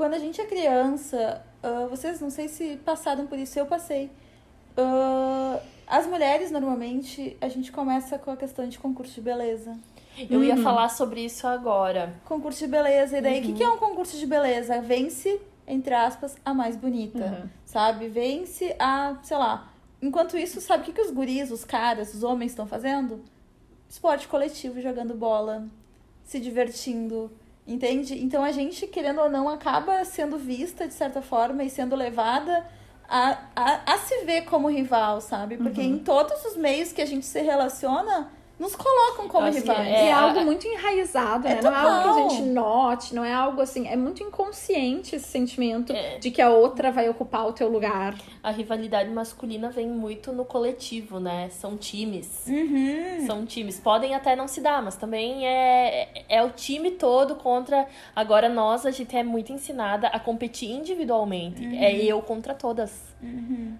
Quando 0.00 0.14
a 0.14 0.18
gente 0.18 0.40
é 0.40 0.46
criança, 0.46 1.44
ah, 1.62 1.86
vocês 1.90 2.22
não 2.22 2.30
sei 2.30 2.48
se 2.48 2.76
passaram 2.86 3.26
por 3.26 3.38
isso, 3.38 3.58
eu 3.58 3.66
passei. 3.66 4.10
Ah, 4.74 5.60
as 5.86 6.06
mulheres, 6.06 6.50
normalmente, 6.50 7.36
a 7.38 7.50
gente 7.50 7.70
começa 7.70 8.18
com 8.18 8.30
a 8.30 8.36
questão 8.38 8.66
de 8.66 8.78
concurso 8.78 9.12
de 9.16 9.20
beleza. 9.20 9.76
Eu 10.30 10.38
Uhum. 10.38 10.44
ia 10.44 10.56
falar 10.56 10.88
sobre 10.88 11.22
isso 11.22 11.46
agora. 11.46 12.14
Concurso 12.24 12.60
de 12.60 12.66
beleza. 12.66 13.18
E 13.18 13.20
daí, 13.20 13.40
o 13.40 13.42
que, 13.42 13.48
Uhum. 13.48 13.54
que 13.58 13.62
é 13.62 13.68
um 13.68 13.76
concurso 13.76 14.16
de 14.16 14.24
beleza? 14.26 14.80
Vence, 14.80 15.38
entre 15.68 15.92
aspas, 15.92 16.34
a 16.46 16.54
mais 16.54 16.76
bonita. 16.76 17.18
Uhum. 17.42 17.48
Sabe? 17.66 18.08
Vence 18.08 18.74
a, 18.78 19.16
sei 19.22 19.36
lá. 19.36 19.68
Enquanto 20.00 20.34
isso, 20.38 20.62
sabe 20.62 20.82
o 20.82 20.86
que, 20.86 20.94
que 20.94 21.02
os 21.02 21.10
guris, 21.10 21.50
os 21.50 21.62
caras, 21.62 22.14
os 22.14 22.22
homens 22.22 22.52
estão 22.52 22.66
fazendo? 22.66 23.22
Esporte 23.86 24.26
coletivo, 24.28 24.80
jogando 24.80 25.12
bola, 25.12 25.66
se 26.24 26.40
divertindo. 26.40 27.30
Entende? 27.66 28.20
Então 28.22 28.42
a 28.42 28.50
gente, 28.52 28.86
querendo 28.86 29.20
ou 29.20 29.30
não, 29.30 29.48
acaba 29.48 30.04
sendo 30.04 30.36
vista 30.38 30.88
de 30.88 30.94
certa 30.94 31.22
forma 31.22 31.62
e 31.62 31.70
sendo 31.70 31.94
levada 31.94 32.66
a, 33.08 33.38
a, 33.54 33.94
a 33.94 33.98
se 33.98 34.24
ver 34.24 34.42
como 34.42 34.68
rival, 34.68 35.20
sabe? 35.20 35.56
Porque 35.56 35.80
Uhum. 35.80 35.86
em 35.94 35.98
todos 35.98 36.44
os 36.46 36.56
meios 36.56 36.92
que 36.92 37.02
a 37.02 37.06
gente 37.06 37.26
se 37.26 37.40
relaciona, 37.40 38.30
nos 38.60 38.76
colocam 38.76 39.26
como 39.26 39.50
que 39.50 39.58
rivais. 39.58 39.88
E 39.88 39.90
é 39.90 40.06
É, 40.08 40.12
algo 40.12 40.38
a- 40.38 40.44
muito 40.44 40.66
enraizado, 40.68 41.48
É 41.48 41.54
né? 41.56 41.60
Não 41.62 41.72
é 41.72 41.76
algo 41.80 42.02
que 42.02 42.20
a 42.20 42.28
gente 42.28 42.42
note, 42.42 43.14
não 43.14 43.24
é 43.24 43.32
algo 43.32 43.60
assim. 43.62 43.88
É 43.88 43.96
muito 43.96 44.22
inconsciente 44.22 45.16
esse 45.16 45.26
sentimento 45.26 45.92
É. 45.92 46.18
de 46.18 46.30
que 46.30 46.42
a 46.42 46.50
outra 46.50 46.92
vai 46.92 47.08
ocupar 47.08 47.48
o 47.48 47.52
teu 47.52 47.68
lugar. 47.68 48.14
A 48.42 48.50
rivalidade 48.50 49.08
masculina 49.10 49.70
vem 49.70 49.88
muito 49.88 50.30
no 50.30 50.44
coletivo, 50.44 51.18
né? 51.18 51.48
São 51.50 51.76
times. 51.76 52.44
Uhum. 52.46 53.26
São 53.26 53.46
times. 53.46 53.80
Podem 53.80 54.14
até 54.14 54.36
não 54.36 54.46
se 54.46 54.60
dar, 54.60 54.82
mas 54.82 54.94
também 54.96 55.46
é, 55.46 56.08
é 56.28 56.42
o 56.42 56.50
time 56.50 56.90
todo 56.92 57.36
contra. 57.36 57.86
Agora, 58.14 58.48
nós, 58.48 58.84
a 58.84 58.90
gente 58.90 59.16
é 59.16 59.22
muito 59.24 59.52
ensinada 59.52 60.08
a 60.08 60.20
competir 60.20 60.70
individualmente. 60.70 61.64
É 61.78 61.94
eu 62.04 62.20
contra 62.20 62.52
todas. 62.54 63.08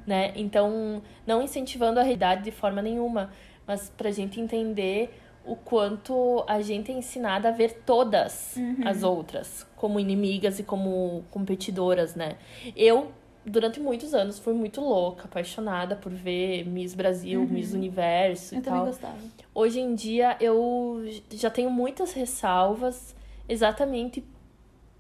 Né? 0.06 0.32
Então, 0.37 1.02
não 1.26 1.42
incentivando 1.42 1.99
a 2.00 2.02
realidade 2.02 2.42
de 2.44 2.50
forma 2.50 2.80
nenhuma, 2.82 3.30
mas 3.70 3.88
pra 3.96 4.10
gente 4.10 4.40
entender 4.40 5.14
o 5.46 5.54
quanto 5.54 6.42
a 6.48 6.60
gente 6.60 6.90
é 6.90 6.94
ensinada 6.94 7.50
a 7.50 7.52
ver 7.52 7.82
todas 7.86 8.56
as 8.84 9.04
outras 9.04 9.64
como 9.76 10.00
inimigas 10.00 10.58
e 10.58 10.64
como 10.64 11.22
competidoras, 11.30 12.16
né? 12.16 12.36
Eu, 12.74 13.12
durante 13.46 13.78
muitos 13.78 14.12
anos, 14.12 14.40
fui 14.40 14.52
muito 14.54 14.80
louca, 14.80 15.26
apaixonada 15.26 15.94
por 15.94 16.10
ver 16.10 16.64
Miss 16.66 16.94
Brasil, 16.96 17.46
Miss 17.48 17.72
Universo 17.72 18.56
e 18.56 18.58
Eu 18.58 18.62
também 18.62 18.80
tal. 18.80 18.88
gostava. 18.88 19.16
Hoje 19.54 19.78
em 19.78 19.94
dia 19.94 20.36
eu 20.40 21.04
já 21.30 21.48
tenho 21.48 21.70
muitas 21.70 22.12
ressalvas, 22.12 23.14
exatamente 23.48 24.24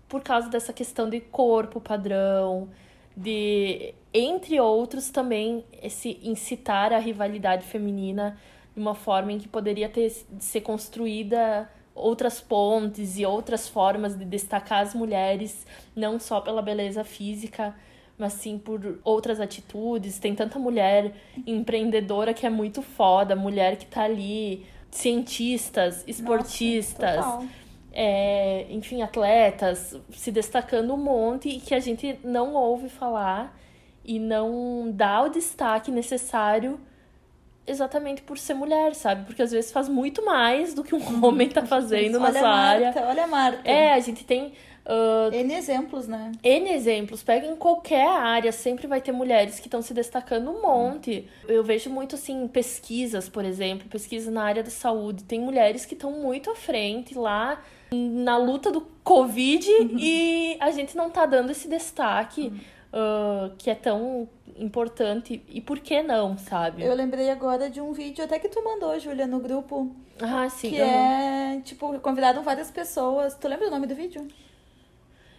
por 0.08 0.22
causa 0.22 0.48
dessa 0.48 0.72
questão 0.72 1.10
de 1.10 1.18
corpo 1.20 1.80
padrão, 1.80 2.68
de 3.16 3.94
entre 4.14 4.60
outros 4.60 5.10
também 5.10 5.64
esse 5.82 6.20
incitar 6.22 6.92
a 6.92 6.98
rivalidade 6.98 7.66
feminina 7.66 8.38
de 8.74 8.80
uma 8.80 8.94
forma 8.94 9.32
em 9.32 9.38
que 9.38 9.48
poderia 9.48 9.88
ter 9.88 10.10
ser 10.38 10.60
construída 10.60 11.70
outras 11.94 12.40
pontes 12.40 13.18
e 13.18 13.26
outras 13.26 13.68
formas 13.68 14.16
de 14.16 14.24
destacar 14.24 14.82
as 14.82 14.94
mulheres, 14.94 15.66
não 15.94 16.18
só 16.18 16.40
pela 16.40 16.62
beleza 16.62 17.04
física, 17.04 17.74
mas 18.16 18.34
sim 18.34 18.58
por 18.58 19.00
outras 19.04 19.40
atitudes. 19.40 20.18
Tem 20.18 20.34
tanta 20.34 20.58
mulher 20.58 21.12
empreendedora 21.46 22.32
que 22.32 22.46
é 22.46 22.50
muito 22.50 22.82
foda, 22.82 23.34
mulher 23.34 23.76
que 23.76 23.86
tá 23.86 24.04
ali, 24.04 24.66
cientistas, 24.90 26.04
esportistas. 26.06 27.16
Nossa, 27.16 27.48
é, 27.92 28.66
enfim, 28.70 29.02
atletas 29.02 29.98
se 30.10 30.30
destacando 30.30 30.94
um 30.94 30.96
monte 30.96 31.48
e 31.48 31.60
que 31.60 31.74
a 31.74 31.80
gente 31.80 32.18
não 32.22 32.54
ouve 32.54 32.88
falar 32.88 33.58
e 34.04 34.18
não 34.18 34.90
dá 34.92 35.22
o 35.22 35.28
destaque 35.28 35.90
necessário 35.90 36.80
exatamente 37.70 38.22
por 38.22 38.38
ser 38.38 38.54
mulher, 38.54 38.94
sabe? 38.94 39.24
Porque 39.26 39.42
às 39.42 39.50
vezes 39.50 39.72
faz 39.72 39.88
muito 39.88 40.24
mais 40.24 40.74
do 40.74 40.82
que 40.82 40.94
um 40.94 41.24
homem 41.24 41.48
tá 41.48 41.64
fazendo 41.64 42.18
na 42.18 42.26
olha 42.26 42.40
sua 42.40 42.48
a 42.48 42.54
área. 42.54 42.84
Marta, 42.86 43.08
olha 43.08 43.24
a 43.24 43.26
Marta. 43.26 43.68
É, 43.68 43.92
a 43.92 44.00
gente 44.00 44.24
tem 44.24 44.52
uh, 44.84 45.32
N 45.32 45.54
exemplos, 45.54 46.06
né? 46.06 46.32
N 46.42 46.70
exemplos. 46.70 47.22
Pega 47.22 47.46
em 47.46 47.56
qualquer 47.56 48.06
área, 48.06 48.52
sempre 48.52 48.86
vai 48.86 49.00
ter 49.00 49.12
mulheres 49.12 49.60
que 49.60 49.66
estão 49.66 49.82
se 49.82 49.94
destacando 49.94 50.50
um 50.50 50.62
monte. 50.62 51.28
Eu 51.48 51.62
vejo 51.62 51.90
muito, 51.90 52.16
assim, 52.16 52.46
pesquisas, 52.48 53.28
por 53.28 53.44
exemplo, 53.44 53.88
pesquisa 53.88 54.30
na 54.30 54.42
área 54.42 54.62
da 54.62 54.70
saúde. 54.70 55.24
Tem 55.24 55.40
mulheres 55.40 55.86
que 55.86 55.94
estão 55.94 56.10
muito 56.12 56.50
à 56.50 56.56
frente 56.56 57.16
lá 57.16 57.62
na 57.92 58.36
luta 58.36 58.70
do 58.70 58.82
Covid 59.02 59.66
e 59.98 60.56
a 60.60 60.70
gente 60.70 60.96
não 60.96 61.10
tá 61.10 61.26
dando 61.26 61.50
esse 61.50 61.68
destaque 61.68 62.52
uh, 62.92 63.52
que 63.58 63.70
é 63.70 63.74
tão 63.74 64.28
importante. 64.62 65.42
E 65.48 65.60
por 65.60 65.78
que 65.80 66.02
não, 66.02 66.36
sabe? 66.38 66.82
Eu 66.82 66.94
lembrei 66.94 67.30
agora 67.30 67.68
de 67.70 67.80
um 67.80 67.92
vídeo 67.92 68.24
até 68.24 68.38
que 68.38 68.48
tu 68.48 68.62
mandou, 68.64 68.98
Júlia, 68.98 69.26
no 69.26 69.40
grupo. 69.40 69.90
Ah, 70.20 70.48
sim. 70.50 70.70
que 70.70 70.76
eu 70.76 70.86
não- 70.86 70.92
é, 70.94 71.60
tipo, 71.64 71.98
convidaram 72.00 72.42
várias 72.42 72.70
pessoas. 72.70 73.34
Tu 73.34 73.48
lembra 73.48 73.68
o 73.68 73.70
nome 73.70 73.86
do 73.86 73.94
vídeo? 73.94 74.26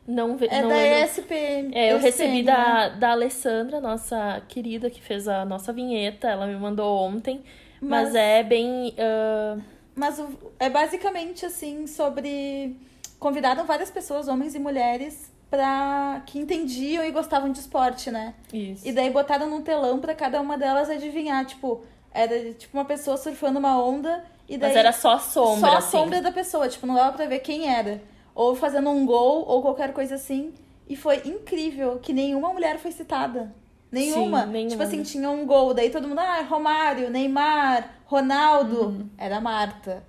Não, 0.07 0.35
É 0.49 0.61
não 0.61 0.69
da 0.69 0.75
lembro. 0.75 1.03
ESP. 1.05 1.33
É, 1.73 1.93
eu 1.93 1.99
recebi 1.99 2.41
né? 2.41 2.51
da, 2.51 2.89
da 2.89 3.11
Alessandra, 3.11 3.79
nossa 3.79 4.41
querida, 4.47 4.89
que 4.89 4.99
fez 5.01 5.27
a 5.27 5.45
nossa 5.45 5.71
vinheta. 5.71 6.27
Ela 6.27 6.47
me 6.47 6.55
mandou 6.55 6.97
ontem. 7.03 7.43
Mas, 7.79 8.07
Mas- 8.07 8.15
é 8.15 8.43
bem. 8.43 8.93
ah, 8.97 9.57
Mas 9.95 10.21
é 10.59 10.69
basicamente 10.69 11.45
assim 11.45 11.85
sobre. 11.85 12.75
Convidaram 13.19 13.65
várias 13.65 13.91
pessoas, 13.91 14.27
homens 14.27 14.55
e 14.55 14.59
mulheres, 14.59 15.30
pra... 15.51 16.23
que 16.25 16.39
entendiam 16.39 17.05
e 17.05 17.11
gostavam 17.11 17.51
de 17.51 17.59
esporte, 17.59 18.09
né? 18.09 18.33
isso. 18.51 18.87
E 18.87 18.91
daí 18.91 19.11
botaram 19.11 19.47
num 19.47 19.61
telão 19.61 19.99
pra 19.99 20.15
cada 20.15 20.41
uma 20.41 20.57
delas 20.57 20.89
adivinhar. 20.89 21.45
Tipo, 21.45 21.81
era 22.11 22.53
tipo 22.53 22.75
uma 22.75 22.85
pessoa 22.85 23.17
surfando 23.17 23.59
uma 23.59 23.79
onda 23.83 24.23
e 24.49 24.57
daí. 24.57 24.69
Mas 24.69 24.77
era 24.77 24.91
só 24.91 25.13
a 25.13 25.19
sombra, 25.19 25.59
Só 25.69 25.75
a 25.75 25.77
assim. 25.77 25.91
sombra 25.91 26.21
da 26.21 26.31
pessoa, 26.31 26.67
tipo, 26.67 26.87
não 26.87 26.95
dava 26.95 27.15
pra 27.15 27.25
ver 27.27 27.39
quem 27.39 27.69
era. 27.69 28.01
Ou 28.33 28.55
fazendo 28.55 28.89
um 28.89 29.05
gol, 29.05 29.45
ou 29.47 29.61
qualquer 29.61 29.93
coisa 29.93 30.15
assim. 30.15 30.53
E 30.87 30.95
foi 30.95 31.21
incrível 31.25 31.99
que 32.01 32.13
nenhuma 32.13 32.51
mulher 32.51 32.79
foi 32.79 32.91
citada. 32.91 33.53
Nenhuma. 33.91 34.45
Sim, 34.45 34.51
nenhuma. 34.51 34.69
Tipo 34.71 34.83
assim, 34.83 35.03
tinha 35.03 35.29
um 35.29 35.45
gol, 35.45 35.73
daí 35.73 35.89
todo 35.89 36.07
mundo, 36.07 36.19
ah, 36.19 36.41
Romário, 36.49 37.09
Neymar, 37.09 37.89
Ronaldo. 38.05 38.85
Uhum. 38.85 39.09
Era 39.17 39.41
Marta. 39.41 40.03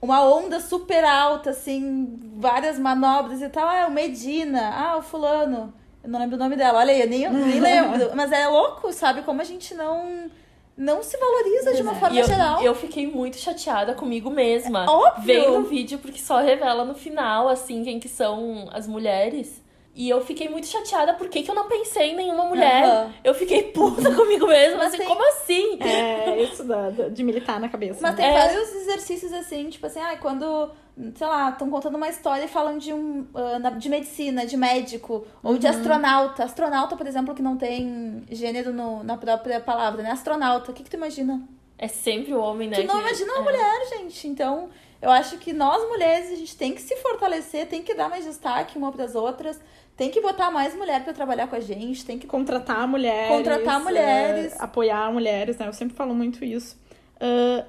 Uma 0.00 0.22
onda 0.22 0.60
super 0.60 1.04
alta, 1.04 1.50
assim, 1.50 2.20
várias 2.36 2.78
manobras 2.78 3.42
e 3.42 3.48
tal. 3.48 3.68
Ah, 3.68 3.86
o 3.88 3.90
Medina, 3.90 4.70
ah, 4.72 4.96
o 4.98 5.02
fulano. 5.02 5.74
Eu 6.04 6.10
não 6.10 6.20
lembro 6.20 6.36
o 6.36 6.38
nome 6.38 6.54
dela, 6.56 6.78
olha 6.78 6.92
aí, 6.92 7.00
eu 7.02 7.08
nem, 7.08 7.22
eu 7.24 7.32
nem 7.32 7.58
lembro. 7.60 8.10
Mas 8.14 8.30
é 8.30 8.46
louco, 8.46 8.92
sabe? 8.92 9.22
Como 9.22 9.40
a 9.40 9.44
gente 9.44 9.74
não, 9.74 10.30
não 10.76 11.02
se 11.02 11.16
valoriza 11.16 11.74
de 11.74 11.82
uma 11.82 11.94
forma 11.96 12.14
E 12.14 12.20
eu, 12.20 12.26
geral. 12.26 12.62
eu 12.62 12.74
fiquei 12.74 13.06
muito 13.10 13.36
chateada 13.38 13.92
comigo 13.94 14.30
mesma. 14.30 14.86
Óbvio. 14.88 15.24
Vendo 15.24 15.58
o 15.58 15.62
vídeo, 15.64 15.98
porque 15.98 16.20
só 16.20 16.38
revela 16.38 16.84
no 16.84 16.94
final, 16.94 17.48
assim, 17.48 17.82
quem 17.82 17.98
que 17.98 18.08
são 18.08 18.68
as 18.72 18.86
mulheres. 18.86 19.60
E 20.00 20.08
eu 20.08 20.20
fiquei 20.24 20.48
muito 20.48 20.68
chateada, 20.68 21.14
por 21.14 21.28
que, 21.28 21.44
eu 21.50 21.54
não 21.56 21.66
pensei 21.66 22.12
em 22.12 22.14
nenhuma 22.16 22.44
mulher? 22.44 22.84
Aham. 22.84 23.12
Eu 23.24 23.34
fiquei 23.34 23.64
puta 23.64 24.00
comigo 24.14 24.46
mesma, 24.46 24.76
Mas 24.78 24.88
assim, 24.94 24.98
tem- 24.98 25.06
como 25.08 25.28
assim? 25.28 25.76
É 25.82 26.40
isso 26.40 26.62
da, 26.62 26.90
de 26.90 27.24
militar 27.24 27.58
na 27.58 27.68
cabeça. 27.68 27.98
Mas 28.00 28.12
né? 28.12 28.16
tem 28.16 28.26
É. 28.26 28.32
vários 28.32 28.72
exercícios 28.76 29.32
assim, 29.32 29.68
tipo 29.68 29.84
assim, 29.88 29.98
ah, 29.98 30.16
quando, 30.16 30.70
sei 31.16 31.26
lá, 31.26 31.50
estão 31.50 31.68
contando 31.68 31.96
uma 31.96 32.08
história 32.08 32.44
e 32.44 32.48
falam 32.48 32.78
de 32.78 32.92
um 32.92 33.26
ah, 33.34 33.70
de 33.70 33.88
medicina, 33.88 34.46
de 34.46 34.56
médico, 34.56 35.26
ou 35.42 35.58
de 35.58 35.66
Uhum. 35.66 35.72
astronauta. 35.72 36.44
Astronauta, 36.44 36.96
por 36.96 37.06
exemplo, 37.08 37.34
que 37.34 37.42
não 37.42 37.56
tem 37.56 38.22
gênero 38.30 38.72
no- 38.72 39.02
na 39.02 39.16
própria 39.16 39.58
palavra, 39.60 40.00
né? 40.04 40.12
Astronauta, 40.12 40.70
o 40.70 40.74
que, 40.74 40.84
que 40.84 40.90
tu 40.90 40.94
imagina? 40.96 41.42
É 41.76 41.88
sempre 41.88 42.32
o 42.32 42.38
homem, 42.40 42.68
né? 42.68 42.76
tu 42.82 42.86
não 42.86 42.94
que- 42.94 43.00
imagina 43.00 43.32
uma 43.32 43.40
é. 43.40 43.42
mulher, 43.52 43.86
gente. 43.98 44.28
Então, 44.28 44.68
eu 45.02 45.10
acho 45.10 45.38
que 45.38 45.52
nós 45.52 45.82
mulheres, 45.88 46.30
a 46.30 46.36
gente 46.36 46.56
tem 46.56 46.72
que 46.72 46.80
se 46.82 46.94
fortalecer, 46.98 47.66
tem 47.66 47.82
que 47.82 47.94
dar 47.94 48.08
mais 48.08 48.24
destaque 48.24 48.78
uma 48.78 48.92
pras 48.92 49.14
outras, 49.16 49.60
tem 49.98 50.10
que 50.12 50.20
botar 50.20 50.48
mais 50.52 50.76
mulher 50.76 51.02
pra 51.02 51.12
trabalhar 51.12 51.48
com 51.48 51.56
a 51.56 51.60
gente, 51.60 52.06
tem 52.06 52.20
que 52.20 52.26
Contratar 52.28 52.86
mulheres. 52.86 53.28
Contratar 53.28 53.82
mulheres. 53.82 54.52
é, 54.52 54.56
apoiar 54.60 55.12
mulheres, 55.12 55.58
né? 55.58 55.66
Eu 55.66 55.72
sempre 55.72 55.96
falo 55.96 56.14
muito 56.14 56.44
isso. 56.44 56.78
Ah, 57.20 57.64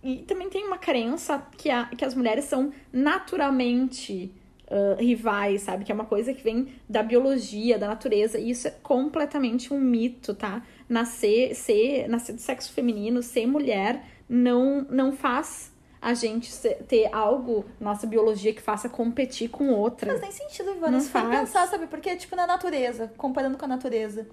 e 0.00 0.18
também 0.18 0.48
tem 0.48 0.64
uma 0.64 0.78
crença 0.78 1.44
que, 1.58 1.68
a, 1.68 1.86
que 1.86 2.04
as 2.04 2.14
mulheres 2.14 2.44
são 2.44 2.72
naturalmente 2.92 4.32
ah, 4.70 4.96
rivais, 4.96 5.62
sabe? 5.62 5.84
Que 5.84 5.90
é 5.90 5.94
uma 5.94 6.04
coisa 6.04 6.32
que 6.32 6.44
vem 6.44 6.68
da 6.88 7.02
biologia, 7.02 7.76
da 7.76 7.88
natureza. 7.88 8.38
E 8.38 8.50
isso 8.50 8.68
é 8.68 8.74
completamente 8.80 9.74
um 9.74 9.80
mito, 9.80 10.34
tá? 10.34 10.62
Nascer, 10.88 11.52
ser, 11.56 12.08
nascer 12.08 12.34
do 12.34 12.40
sexo 12.40 12.72
feminino, 12.72 13.24
ser 13.24 13.44
mulher, 13.44 14.04
não, 14.28 14.86
não 14.88 15.10
faz 15.10 15.71
a 16.02 16.14
gente 16.14 16.52
ter 16.88 17.08
algo, 17.14 17.64
nossa 17.80 18.08
biologia, 18.08 18.52
que 18.52 18.60
faça 18.60 18.88
competir 18.88 19.48
com 19.48 19.70
outra. 19.70 20.12
Não 20.12 20.20
faz 20.20 20.36
nem 20.36 20.48
sentido, 20.48 20.72
Ivana, 20.74 20.90
Não 20.92 21.00
se 21.00 21.08
faz. 21.08 21.28
pensar, 21.28 21.68
sabe? 21.68 21.86
Porque, 21.86 22.16
tipo, 22.16 22.34
na 22.34 22.44
natureza, 22.44 23.12
comparando 23.16 23.56
com 23.56 23.64
a 23.64 23.68
natureza, 23.68 24.26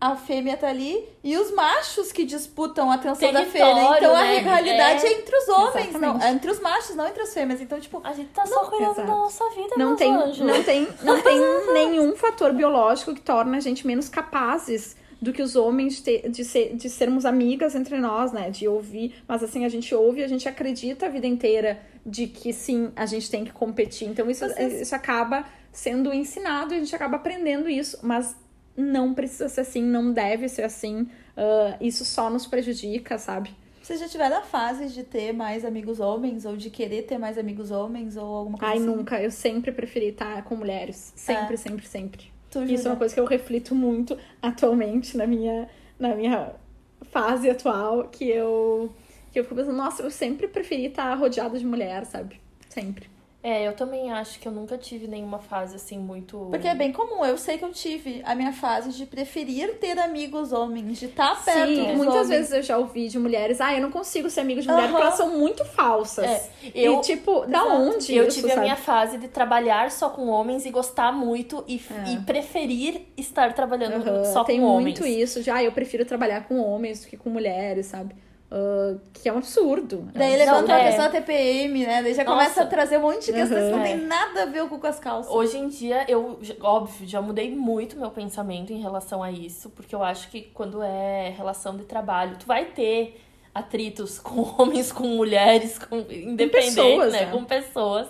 a 0.00 0.16
fêmea 0.16 0.56
tá 0.56 0.68
ali 0.68 1.06
e 1.22 1.36
os 1.36 1.54
machos 1.54 2.10
que 2.10 2.24
disputam 2.24 2.90
a 2.90 2.94
atenção 2.94 3.30
da 3.30 3.40
Território, 3.40 3.74
fêmea. 3.76 3.96
Então, 3.98 4.16
a 4.16 4.22
né? 4.22 4.38
realidade 4.38 5.06
É. 5.06 5.10
é, 5.10 5.18
entre 5.20 5.36
os 5.36 5.48
homens, 5.48 5.88
Exatamente. 5.90 6.00
não. 6.00 6.22
É 6.22 6.30
entre 6.32 6.50
os 6.50 6.60
machos, 6.60 6.96
não 6.96 7.06
entre 7.06 7.22
as 7.22 7.34
fêmeas. 7.34 7.60
Então, 7.60 7.78
tipo, 7.78 8.00
A 8.02 8.12
gente 8.14 8.30
tá 8.30 8.44
só 8.46 8.64
cuidando 8.64 8.94
da 8.96 9.04
nossa 9.04 9.48
vida, 9.50 9.74
não 9.76 9.94
tem, 9.94 10.12
anjos. 10.12 10.38
não 10.44 10.62
tem, 10.64 10.88
não 11.04 11.20
tem 11.22 11.72
nenhum 11.74 12.16
fator 12.16 12.52
biológico 12.54 13.14
que 13.14 13.20
torna 13.20 13.58
a 13.58 13.60
gente 13.60 13.86
menos 13.86 14.08
capazes 14.08 14.96
do 15.22 15.32
que 15.32 15.40
os 15.40 15.54
homens 15.56 16.02
de, 16.02 16.44
ser, 16.44 16.74
de 16.76 16.90
sermos 16.90 17.24
amigas 17.24 17.74
entre 17.76 17.96
nós, 17.98 18.32
né? 18.32 18.50
De 18.50 18.66
ouvir. 18.66 19.14
Mas 19.26 19.42
assim, 19.42 19.64
a 19.64 19.68
gente 19.68 19.94
ouve 19.94 20.20
e 20.20 20.24
a 20.24 20.28
gente 20.28 20.48
acredita 20.48 21.06
a 21.06 21.08
vida 21.08 21.26
inteira 21.28 21.80
de 22.04 22.26
que 22.26 22.52
sim, 22.52 22.90
a 22.96 23.06
gente 23.06 23.30
tem 23.30 23.44
que 23.44 23.52
competir. 23.52 24.08
Então 24.08 24.28
isso, 24.28 24.44
Vocês- 24.46 24.80
isso 24.82 24.94
acaba 24.96 25.44
sendo 25.70 26.12
ensinado 26.12 26.74
e 26.74 26.76
a 26.76 26.80
gente 26.80 26.94
acaba 26.94 27.16
aprendendo 27.16 27.68
isso. 27.70 27.98
Mas 28.02 28.34
não 28.76 29.14
precisa 29.14 29.48
ser 29.48 29.60
assim, 29.60 29.82
não 29.82 30.12
deve 30.12 30.48
ser 30.48 30.62
assim. 30.64 31.06
Ah, 31.36 31.76
isso 31.80 32.04
só 32.04 32.28
nos 32.28 32.46
prejudica, 32.46 33.16
sabe? 33.16 33.54
vocês 33.80 33.98
já 33.98 34.06
tiveram 34.08 34.36
a 34.38 34.42
fase 34.42 34.86
de 34.88 35.02
ter 35.02 35.32
mais 35.32 35.64
amigos 35.64 35.98
homens 35.98 36.44
ou 36.44 36.56
de 36.56 36.70
querer 36.70 37.02
ter 37.02 37.18
mais 37.18 37.36
amigos 37.36 37.72
homens 37.72 38.16
ou 38.16 38.24
alguma 38.24 38.56
coisa 38.56 38.72
Ai, 38.74 38.78
assim? 38.78 38.86
nunca. 38.86 39.20
Eu 39.20 39.30
sempre 39.32 39.72
preferi 39.72 40.10
estar 40.10 40.44
com 40.44 40.54
mulheres. 40.54 41.12
Sempre, 41.16 41.54
É. 41.54 41.56
sempre, 41.56 41.84
sempre. 41.86 42.31
Isso 42.74 42.88
é 42.88 42.90
uma 42.90 42.96
coisa 42.96 43.14
que 43.14 43.20
eu 43.20 43.24
reflito 43.24 43.74
muito 43.74 44.18
atualmente 44.40 45.16
na 45.16 45.26
minha, 45.26 45.68
na 45.98 46.14
minha 46.14 46.52
fase 47.10 47.48
atual, 47.48 48.08
que 48.08 48.28
eu, 48.28 48.92
que 49.32 49.38
eu 49.38 49.44
fico 49.44 49.54
pensando, 49.54 49.76
nossa, 49.76 50.02
eu 50.02 50.10
sempre 50.10 50.48
preferi 50.48 50.86
estar 50.86 51.14
rodeada 51.14 51.58
de 51.58 51.64
mulher, 51.64 52.04
sabe? 52.06 52.40
Sempre. 52.68 53.08
É, 53.44 53.66
eu 53.66 53.72
também 53.74 54.12
acho 54.12 54.38
que 54.38 54.46
eu 54.46 54.52
nunca 54.52 54.78
tive 54.78 55.08
nenhuma 55.08 55.40
fase 55.40 55.74
assim 55.74 55.98
muito. 55.98 56.46
Porque 56.48 56.68
é 56.68 56.76
bem 56.76 56.92
comum, 56.92 57.24
eu 57.24 57.36
sei 57.36 57.58
que 57.58 57.64
eu 57.64 57.72
tive 57.72 58.22
a 58.24 58.36
minha 58.36 58.52
fase 58.52 58.92
de 58.92 59.04
preferir 59.04 59.78
ter 59.80 59.98
amigos 59.98 60.52
homens, 60.52 61.00
de 61.00 61.06
estar 61.06 61.44
perto 61.44 61.74
Sim, 61.74 61.86
dos 61.88 61.96
muitas 61.96 62.14
homens. 62.14 62.28
vezes 62.28 62.52
eu 62.52 62.62
já 62.62 62.78
ouvi 62.78 63.08
de 63.08 63.18
mulheres, 63.18 63.60
ah, 63.60 63.74
eu 63.74 63.80
não 63.82 63.90
consigo 63.90 64.30
ser 64.30 64.42
amiga 64.42 64.62
de 64.62 64.68
mulher 64.68 64.82
porque 64.82 64.94
Aham. 64.96 65.06
elas 65.06 65.16
são 65.16 65.36
muito 65.36 65.64
falsas. 65.64 66.24
É, 66.24 66.50
eu- 66.72 66.98
e 66.98 67.00
tipo, 67.00 67.40
da 67.46 67.58
Exato. 67.64 67.72
onde 67.82 68.14
Eu 68.14 68.28
isso, 68.28 68.36
tive 68.36 68.52
a 68.52 68.54
sabe? 68.54 68.60
minha 68.66 68.76
fase 68.76 69.18
de 69.18 69.26
trabalhar 69.26 69.90
só 69.90 70.08
com 70.08 70.28
homens 70.28 70.64
e 70.64 70.70
gostar 70.70 71.10
muito 71.10 71.64
e, 71.66 71.80
É. 71.90 72.12
e 72.12 72.18
preferir 72.20 73.08
estar 73.16 73.52
trabalhando 73.54 74.06
Aham, 74.08 74.24
só 74.24 74.44
Tem 74.44 74.60
com 74.60 74.66
homens. 74.66 74.82
muito 75.00 75.04
isso, 75.04 75.42
já 75.42 75.60
eu 75.60 75.72
prefiro 75.72 76.04
trabalhar 76.04 76.44
com 76.46 76.60
homens 76.60 77.00
do 77.02 77.08
que 77.08 77.16
com 77.16 77.28
mulheres, 77.28 77.86
sabe? 77.86 78.14
Ah, 78.54 78.96
que 79.14 79.28
é 79.28 79.32
um 79.32 79.38
absurdo. 79.38 80.08
É 80.14 80.18
Daí 80.18 80.34
um 80.34 80.36
levanta 80.36 80.56
absurdo. 80.58 80.72
uma 80.72 80.78
é. 80.80 80.90
pessoa 80.90 81.08
TPM, 81.08 81.86
né? 81.86 82.02
Daí 82.02 82.12
já 82.14 82.24
Nossa. 82.24 82.36
começa 82.36 82.62
a 82.62 82.66
trazer 82.66 82.98
um 82.98 83.02
monte 83.02 83.26
de 83.26 83.32
questões 83.32 83.64
que 83.64 83.70
não 83.70 83.78
Uhum. 83.78 83.82
tem 83.84 83.92
É. 83.94 83.96
nada 83.96 84.42
a 84.42 84.46
ver 84.46 84.68
com 84.68 84.86
as 84.86 84.98
calças. 84.98 85.32
Hoje 85.32 85.56
em 85.58 85.68
dia, 85.68 86.04
eu, 86.06 86.38
óbvio, 86.60 87.08
já 87.08 87.22
mudei 87.22 87.50
muito 87.54 87.96
meu 87.98 88.10
pensamento 88.10 88.72
em 88.72 88.80
relação 88.80 89.22
a 89.22 89.30
isso, 89.30 89.70
porque 89.70 89.94
eu 89.94 90.02
acho 90.04 90.28
que 90.30 90.42
quando 90.52 90.82
é 90.82 91.30
relação 91.30 91.76
de 91.76 91.84
trabalho, 91.84 92.36
tu 92.38 92.46
vai 92.46 92.66
ter 92.66 93.18
atritos 93.54 94.18
com 94.18 94.42
homens, 94.58 94.92
com 94.92 95.04
mulheres, 95.04 95.78
com 95.78 95.96
independente, 95.98 96.74
pessoas, 96.74 97.12
né? 97.12 97.20
né? 97.26 97.32
Com 97.32 97.44
pessoas. 97.44 98.08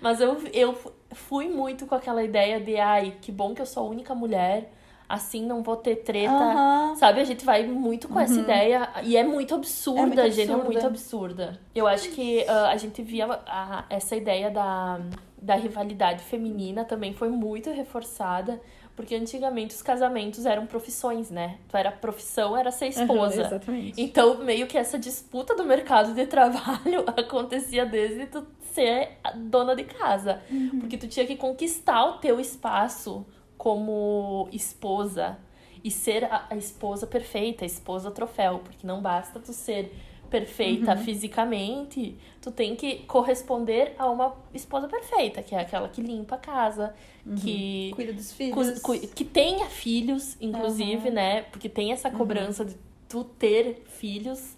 Mas 0.00 0.20
eu, 0.20 0.36
eu 0.52 0.74
fui 1.12 1.48
muito 1.48 1.86
com 1.86 1.94
aquela 1.94 2.22
ideia 2.24 2.58
de, 2.60 2.76
ai, 2.78 3.14
que 3.20 3.30
bom 3.30 3.54
que 3.54 3.60
eu 3.60 3.66
sou 3.66 3.84
a 3.86 3.90
única 3.90 4.14
mulher, 4.14 4.72
assim 5.14 5.44
não 5.44 5.62
vou 5.62 5.76
ter 5.76 5.96
treta. 5.96 6.32
Aham. 6.32 6.94
Sabe, 6.96 7.20
a 7.20 7.24
gente 7.24 7.44
vai 7.44 7.64
muito 7.66 8.08
com 8.08 8.18
essa 8.18 8.40
ideia 8.40 8.88
e 9.02 9.16
é 9.16 9.22
muito 9.22 9.54
absurda, 9.54 10.00
É 10.00 10.06
muito 10.06 10.22
gente, 10.30 10.40
é 10.40 10.42
absurda. 10.54 10.64
muito 10.64 10.86
absurda. 10.86 11.60
Eu 11.74 11.86
acho 11.86 12.10
que 12.10 12.44
ah, 12.48 12.68
a 12.70 12.76
gente 12.78 13.02
via 13.02 13.26
a- 13.46 13.84
essa 13.90 14.16
ideia 14.16 14.50
da, 14.50 15.00
da 15.40 15.54
rivalidade 15.54 16.24
feminina 16.24 16.84
também 16.84 17.12
foi 17.12 17.28
muito 17.28 17.70
reforçada, 17.70 18.58
porque 18.96 19.14
antigamente 19.14 19.74
os 19.74 19.82
casamentos 19.82 20.46
eram 20.46 20.66
profissões, 20.66 21.30
né? 21.30 21.58
Tu 21.68 21.76
era 21.76 21.90
profissão, 21.92 22.56
era 22.56 22.70
ser 22.70 22.88
esposa. 22.88 23.40
Uhum, 23.40 23.46
exatamente. 23.46 24.00
Então, 24.00 24.38
meio 24.38 24.66
que 24.66 24.76
essa 24.78 24.98
disputa 24.98 25.54
do 25.54 25.64
mercado 25.64 26.14
de 26.14 26.24
trabalho 26.28 27.04
acontecia 27.16 27.84
desde 27.84 28.26
tu 28.26 28.46
ser 28.72 29.18
a 29.22 29.32
dona 29.32 29.76
de 29.76 29.84
casa. 29.84 30.40
Uhum. 30.50 30.80
Porque 30.80 30.96
tu 30.96 31.06
tinha 31.06 31.26
que 31.26 31.36
conquistar 31.36 32.02
o 32.06 32.12
teu 32.18 32.40
espaço 32.40 33.26
como 33.66 34.48
esposa 34.50 35.38
e 35.84 35.88
ser 35.90 36.24
a, 36.24 36.46
a 36.50 36.56
esposa 36.56 37.06
perfeita, 37.06 37.64
a 37.64 37.66
esposa 37.66 38.10
troféu, 38.10 38.58
porque 38.58 38.84
não 38.84 39.00
basta 39.00 39.38
tu 39.38 39.52
ser 39.52 39.94
perfeita 40.28 40.92
Uhum. 40.96 40.98
fisicamente, 40.98 42.16
tu 42.40 42.50
tem 42.50 42.74
que 42.74 43.04
corresponder 43.06 43.94
a 43.96 44.10
uma 44.10 44.34
esposa 44.52 44.88
perfeita, 44.88 45.44
que 45.44 45.54
é 45.54 45.60
aquela 45.60 45.88
que 45.88 46.00
limpa 46.02 46.34
a 46.34 46.38
casa, 46.38 46.92
Uhum. 47.24 47.36
que 47.36 47.92
Cuida 47.94 48.12
dos 48.12 48.30
cu- 48.32 48.36
filhos. 48.36 48.80
cu- 48.80 48.98
que 49.14 49.24
tenha 49.24 49.66
filhos, 49.66 50.36
inclusive, 50.40 51.06
Aham. 51.06 51.14
né? 51.14 51.42
Porque 51.42 51.68
tem 51.68 51.92
essa 51.92 52.10
cobrança 52.10 52.64
de 52.64 52.74
tu 53.08 53.22
ter 53.22 53.84
filhos, 53.86 54.56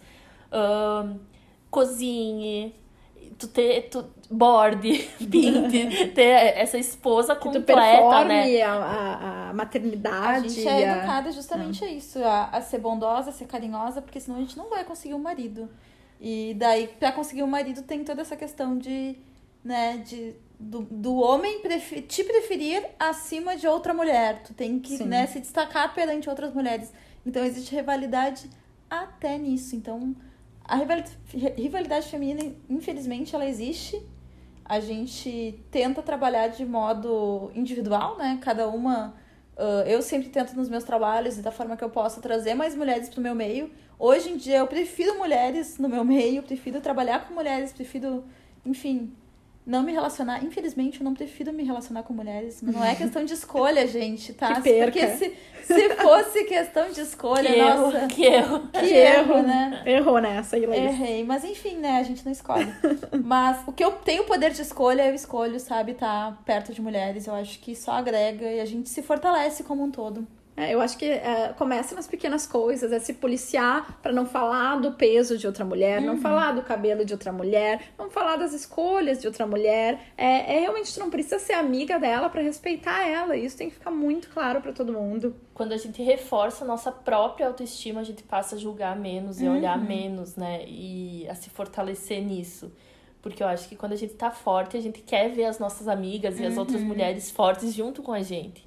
ahn, 0.51 1.19
cozinhe, 1.69 2.73
tu 3.37 3.47
ter, 3.49 3.89
tu 3.89 4.03
borde, 4.29 5.07
pinte, 5.29 6.07
ter 6.13 6.57
essa 6.57 6.77
esposa 6.77 7.35
completa, 7.35 8.23
né? 8.25 8.61
a, 8.61 8.73
a, 8.73 9.15
a 9.47 9.49
A 9.49 9.53
maternidade. 9.53 10.49
gente 10.49 10.67
é 10.67 10.89
a- 10.89 10.97
educada 10.97 11.31
justamente 11.31 11.83
a 11.83 11.87
isso, 11.91 12.23
a, 12.23 12.45
a 12.51 12.61
ser 12.61 12.79
bondosa, 12.79 13.29
a 13.29 13.33
ser 13.33 13.45
carinhosa, 13.45 14.01
porque 14.01 14.19
senão 14.19 14.37
a 14.37 14.41
gente 14.41 14.57
não 14.57 14.69
vai 14.69 14.83
conseguir 14.83 15.13
um 15.13 15.19
marido. 15.19 15.69
E 16.19 16.53
daí, 16.57 16.87
pra 16.87 17.11
conseguir 17.11 17.43
um 17.43 17.47
marido, 17.47 17.81
tem 17.83 18.03
toda 18.03 18.21
essa 18.21 18.35
questão 18.35 18.77
de, 18.77 19.15
né, 19.63 19.97
de, 19.97 20.33
do, 20.59 20.81
do 20.89 21.15
homem 21.17 21.59
prefe- 21.59 22.01
te 22.01 22.23
preferir 22.23 22.83
acima 22.97 23.55
de 23.57 23.67
outra 23.67 23.93
mulher. 23.93 24.41
Tu 24.43 24.53
tem 24.53 24.79
que, 24.79 24.97
Sim. 24.97 25.05
né, 25.05 25.27
se 25.27 25.39
destacar 25.39 25.93
perante 25.93 26.29
outras 26.29 26.53
mulheres. 26.53 26.91
Então, 27.25 27.43
existe 27.43 27.75
rivalidade 27.75 28.49
até 28.89 29.37
nisso. 29.37 29.75
Então, 29.75 30.15
a 30.63 30.77
rivalidade 31.57 32.07
feminina, 32.07 32.55
infelizmente, 32.69 33.35
ela 33.35 33.45
existe. 33.45 34.01
A 34.65 34.79
gente 34.79 35.63
tenta 35.69 36.01
trabalhar 36.01 36.47
de 36.47 36.65
modo 36.65 37.51
individual, 37.53 38.17
né? 38.17 38.39
Cada 38.41 38.67
uma. 38.67 39.13
ah, 39.57 39.83
eu 39.87 40.01
sempre 40.01 40.29
tento 40.29 40.55
nos 40.55 40.67
meus 40.67 40.83
trabalhos 40.83 41.37
e 41.37 41.41
da 41.41 41.51
forma 41.51 41.77
que 41.77 41.83
eu 41.83 41.89
posso 41.89 42.19
trazer 42.21 42.55
mais 42.55 42.75
mulheres 42.75 43.07
pro 43.09 43.21
meu 43.21 43.35
meio. 43.35 43.71
Hoje 43.97 44.29
em 44.31 44.37
dia 44.37 44.57
eu 44.57 44.67
prefiro 44.67 45.17
mulheres 45.17 45.77
no 45.77 45.87
meu 45.87 46.03
meio, 46.03 46.43
prefiro 46.43 46.81
trabalhar 46.81 47.27
com 47.27 47.33
mulheres, 47.33 47.71
prefiro, 47.71 48.25
enfim, 48.65 49.13
não 49.65 49.81
me 49.81 49.91
relacionar. 49.91 50.43
Infelizmente, 50.43 51.01
eu 51.01 51.05
não 51.05 51.13
prefiro 51.13 51.51
me 51.51 51.63
relacionar 51.63 52.03
com 52.03 52.13
mulheres. 52.13 52.61
Mas 52.61 52.75
não 52.75 52.83
é 52.83 52.93
questão 52.95 53.25
de 53.25 53.33
escolha, 53.33 53.87
gente, 53.87 54.33
tá? 54.33 54.55
Que 54.55 54.61
perca. 54.61 54.91
Porque 54.91 55.07
se, 55.17 55.33
se 55.63 55.89
fosse 55.95 56.43
questão 56.43 56.91
de 56.91 57.01
escolha, 57.01 57.51
Que 57.51 57.59
erro, 57.59 57.81
nossa. 57.81 58.07
que 58.07 58.25
erro. 58.25 58.59
Que, 58.71 58.93
erro, 58.93 59.41
né? 59.41 59.83
Errou 59.85 60.19
nessa, 60.19 60.55
aí, 60.55 60.65
Laís. 60.65 60.83
Errei, 60.83 61.23
mas 61.23 61.43
enfim, 61.43 61.77
né? 61.77 61.97
A 61.97 62.03
gente 62.03 62.23
não 62.23 62.31
escolhe. 62.31 62.67
mas 63.23 63.59
o 63.65 63.71
que 63.71 63.83
eu 63.83 63.91
tenho 63.91 64.23
poder 64.25 64.51
de 64.51 64.61
escolha, 64.61 65.07
eu 65.07 65.15
escolho, 65.15 65.59
sabe, 65.59 65.95
tá 65.95 66.37
perto 66.45 66.71
de 66.73 66.81
mulheres. 66.81 67.25
Eu 67.25 67.33
acho 67.33 67.59
que 67.59 67.75
só 67.75 67.93
agrega 67.93 68.45
e 68.45 68.59
a 68.59 68.65
gente 68.65 68.89
se 68.89 69.01
fortalece 69.01 69.63
como 69.63 69.83
um 69.83 69.89
todo. 69.91 70.27
É, 70.57 70.73
eu 70.73 70.79
acho 70.79 70.97
que 70.97 71.05
é, 71.05 71.53
começa 71.57 71.93
nas 71.93 72.07
pequenas 72.07 72.47
coisas, 72.47 72.91
é 72.93 72.99
se 72.99 73.13
policiar 73.13 73.99
pra 74.01 74.13
não 74.13 74.25
falar 74.25 74.79
do 74.79 74.93
peso 74.93 75.37
de 75.37 75.45
outra 75.45 75.65
mulher, 75.65 75.99
Uhum. 75.99 76.05
não 76.05 76.17
falar 76.17 76.53
do 76.53 76.61
cabelo 76.61 77.03
de 77.03 77.11
outra 77.11 77.31
mulher, 77.33 77.81
não 77.97 78.09
falar 78.09 78.37
das 78.37 78.53
escolhas 78.53 79.19
de 79.19 79.27
outra 79.27 79.45
mulher. 79.45 79.99
É, 80.17 80.55
é 80.55 80.59
realmente 80.61 80.93
tu 80.93 80.99
não 81.01 81.09
precisa 81.09 81.39
ser 81.39 81.53
amiga 81.53 81.99
dela 81.99 82.29
pra 82.29 82.41
respeitar 82.41 83.05
ela. 83.05 83.35
Isso 83.35 83.57
tem 83.57 83.67
que 83.69 83.75
ficar 83.75 83.91
muito 83.91 84.29
claro 84.29 84.61
pra 84.61 84.71
todo 84.71 84.93
mundo. 84.93 85.35
Quando 85.53 85.73
a 85.73 85.77
gente 85.77 86.01
reforça 86.01 86.63
a 86.63 86.67
nossa 86.67 86.91
própria 86.91 87.47
autoestima, 87.47 87.99
a 87.99 88.03
gente 88.05 88.23
passa 88.23 88.55
a 88.55 88.57
julgar 88.57 88.95
menos 88.95 89.41
e 89.41 89.47
olhar 89.49 89.77
menos, 89.77 90.35
né? 90.37 90.63
E 90.67 91.27
a 91.29 91.35
se 91.35 91.49
fortalecer 91.49 92.23
nisso. 92.23 92.71
Porque 93.21 93.41
eu 93.41 93.47
acho 93.47 93.67
que 93.67 93.75
quando 93.75 93.93
a 93.93 93.95
gente 93.97 94.13
tá 94.13 94.29
forte, 94.31 94.77
a 94.77 94.81
gente 94.81 95.01
quer 95.01 95.29
ver 95.31 95.45
as 95.45 95.57
nossas 95.59 95.87
amigas 95.87 96.39
e 96.39 96.45
as 96.45 96.57
outras 96.57 96.81
mulheres 96.81 97.31
fortes 97.31 97.73
junto 97.73 98.03
com 98.03 98.13
a 98.13 98.21
gente. 98.21 98.64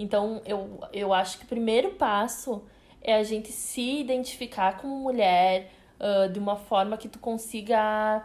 Então, 0.00 0.40
eu, 0.46 0.80
eu 0.94 1.12
acho 1.12 1.38
que 1.38 1.44
o 1.44 1.46
primeiro 1.46 1.90
passo 1.90 2.62
é 3.02 3.14
a 3.14 3.22
gente 3.22 3.52
se 3.52 4.00
identificar 4.00 4.78
como 4.78 4.96
mulher 4.96 5.70
ah, 6.00 6.26
de 6.26 6.38
uma 6.38 6.56
forma 6.56 6.96
que 6.96 7.06
tu 7.06 7.18
consiga 7.18 8.24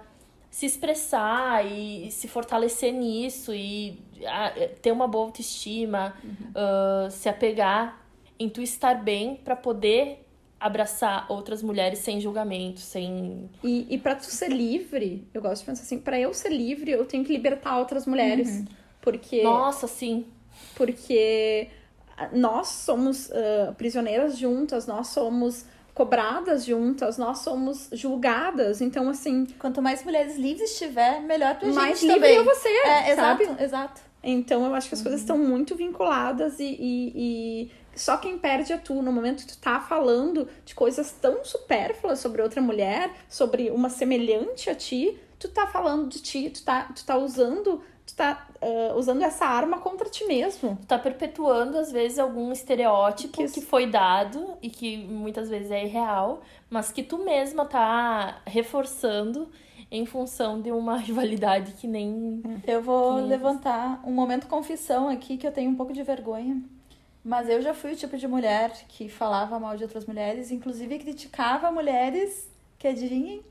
se 0.49 0.65
expressar 0.65 1.65
e, 1.69 2.09
se 2.11 2.29
fortalecer 2.29 2.93
nisso 2.93 3.53
e 3.53 3.99
ah, 4.25 4.53
ter 4.81 4.93
uma 4.93 5.05
boa 5.05 5.25
autoestima, 5.25 6.15
ah, 6.55 7.09
se 7.11 7.27
apegar 7.27 8.01
em 8.39 8.47
tu 8.47 8.61
estar 8.61 9.03
bem 9.03 9.35
para 9.35 9.55
poder 9.55 10.25
abraçar 10.57 11.25
outras 11.29 11.61
mulheres 11.61 11.99
sem 11.99 12.21
julgamento, 12.21 12.79
sem 12.79 13.49
E, 13.61 13.85
e 13.89 13.97
para 13.97 14.15
tu 14.15 14.23
ser 14.23 14.49
livre, 14.49 15.27
eu 15.33 15.41
gosto 15.41 15.59
de 15.59 15.65
pensar 15.65 15.83
assim, 15.83 15.99
pra 15.99 16.17
eu 16.17 16.33
ser 16.33 16.49
livre, 16.49 16.89
eu 16.89 17.05
tenho 17.05 17.25
que 17.25 17.33
libertar 17.33 17.77
outras 17.77 18.05
mulheres. 18.05 18.63
Porque 19.01 19.43
nossa, 19.43 19.87
sim, 19.87 20.25
porque 20.75 21.69
nós 22.31 22.67
somos 22.67 23.31
ah, 23.31 23.73
prisioneiras 23.77 24.37
juntas, 24.37 24.87
nós 24.87 25.07
somos 25.07 25.65
cobradas 25.93 26.65
juntas, 26.65 27.17
nós 27.17 27.39
somos 27.39 27.87
julgadas. 27.93 28.81
Então, 28.81 29.09
assim, 29.09 29.45
Quanto 29.57 29.81
mais 29.81 30.03
mulheres 30.03 30.35
livres 30.37 30.71
estiver, 30.71 31.21
melhor 31.21 31.55
pra 31.57 31.69
mais 31.69 31.99
gente 31.99 32.11
livre 32.13 32.35
também. 32.35 32.55
ser, 32.55 32.69
É, 32.87 33.11
exato, 33.11 33.45
sabe? 33.45 33.63
exato. 33.63 34.01
Então, 34.21 34.65
eu 34.65 34.73
acho 34.73 34.89
que 34.89 34.95
as 34.95 35.01
coisas 35.01 35.21
estão 35.21 35.37
muito 35.37 35.75
vinculadas 35.75 36.59
e, 36.59 36.65
e, 36.79 37.13
e 37.15 37.71
só 37.95 38.17
quem 38.17 38.37
perde 38.37 38.73
é 38.73 38.77
tu. 38.77 39.01
No 39.01 39.11
momento 39.11 39.45
que 39.45 39.53
tu 39.53 39.57
tá 39.59 39.79
falando 39.79 40.49
de 40.65 40.73
coisas 40.75 41.11
tão 41.11 41.45
supérfluas 41.45 42.19
sobre 42.19 42.41
outra 42.41 42.61
mulher, 42.61 43.11
sobre 43.29 43.69
uma 43.69 43.89
semelhante 43.89 44.69
a 44.69 44.75
ti, 44.75 45.17
tu 45.39 45.47
tá 45.47 45.67
falando 45.67 46.09
de 46.09 46.21
ti, 46.21 46.49
tu 46.49 46.63
tá, 46.63 46.89
tu 46.93 47.05
tá 47.05 47.15
usando, 47.17 47.81
tu 48.15 48.17
tá 48.17 48.47
ah, 48.61 48.93
usando 48.95 49.21
essa 49.23 49.45
arma 49.45 49.79
contra 49.79 50.09
ti 50.09 50.25
mesmo. 50.25 50.77
tu 50.81 50.87
tá 50.87 50.97
perpetuando 50.97 51.77
às 51.77 51.91
vezes 51.91 52.17
algum 52.17 52.51
estereótipo 52.51 53.37
Que 53.37 53.47
que, 53.51 53.61
foi 53.61 53.85
dado 53.87 54.53
e 54.61 54.69
que 54.69 54.97
muitas 54.97 55.49
vezes 55.49 55.69
é 55.69 55.83
irreal, 55.83 56.41
mas 56.69 56.91
que 56.91 57.03
tu 57.03 57.17
mesma 57.17 57.65
tá 57.65 58.37
reforçando 58.45 59.49
em 59.91 60.05
função 60.05 60.61
de 60.61 60.71
uma 60.71 60.97
rivalidade 60.97 61.73
que 61.73 61.87
nem 61.87 62.41
Eu 62.65 62.81
vou 62.81 63.15
Que- 63.17 63.21
levantar 63.27 64.01
um 64.05 64.11
momento 64.11 64.47
confissão 64.47 65.09
aqui 65.09 65.37
que 65.37 65.45
eu 65.45 65.51
tenho 65.51 65.69
um 65.69 65.75
pouco 65.75 65.93
de 65.93 66.01
vergonha. 66.03 66.61
Mas 67.23 67.49
eu 67.49 67.59
já 67.61 67.73
fui 67.73 67.91
o 67.93 67.95
tipo 67.95 68.15
de 68.17 68.27
mulher 68.27 68.71
que 68.87 69.09
falava 69.09 69.59
mal 69.59 69.75
de 69.75 69.83
outras 69.83 70.05
mulheres, 70.05 70.51
inclusive 70.51 70.99
criticava 70.99 71.71
mulheres 71.71 72.47
que, 72.77 72.87
adivinhem, 72.87 73.41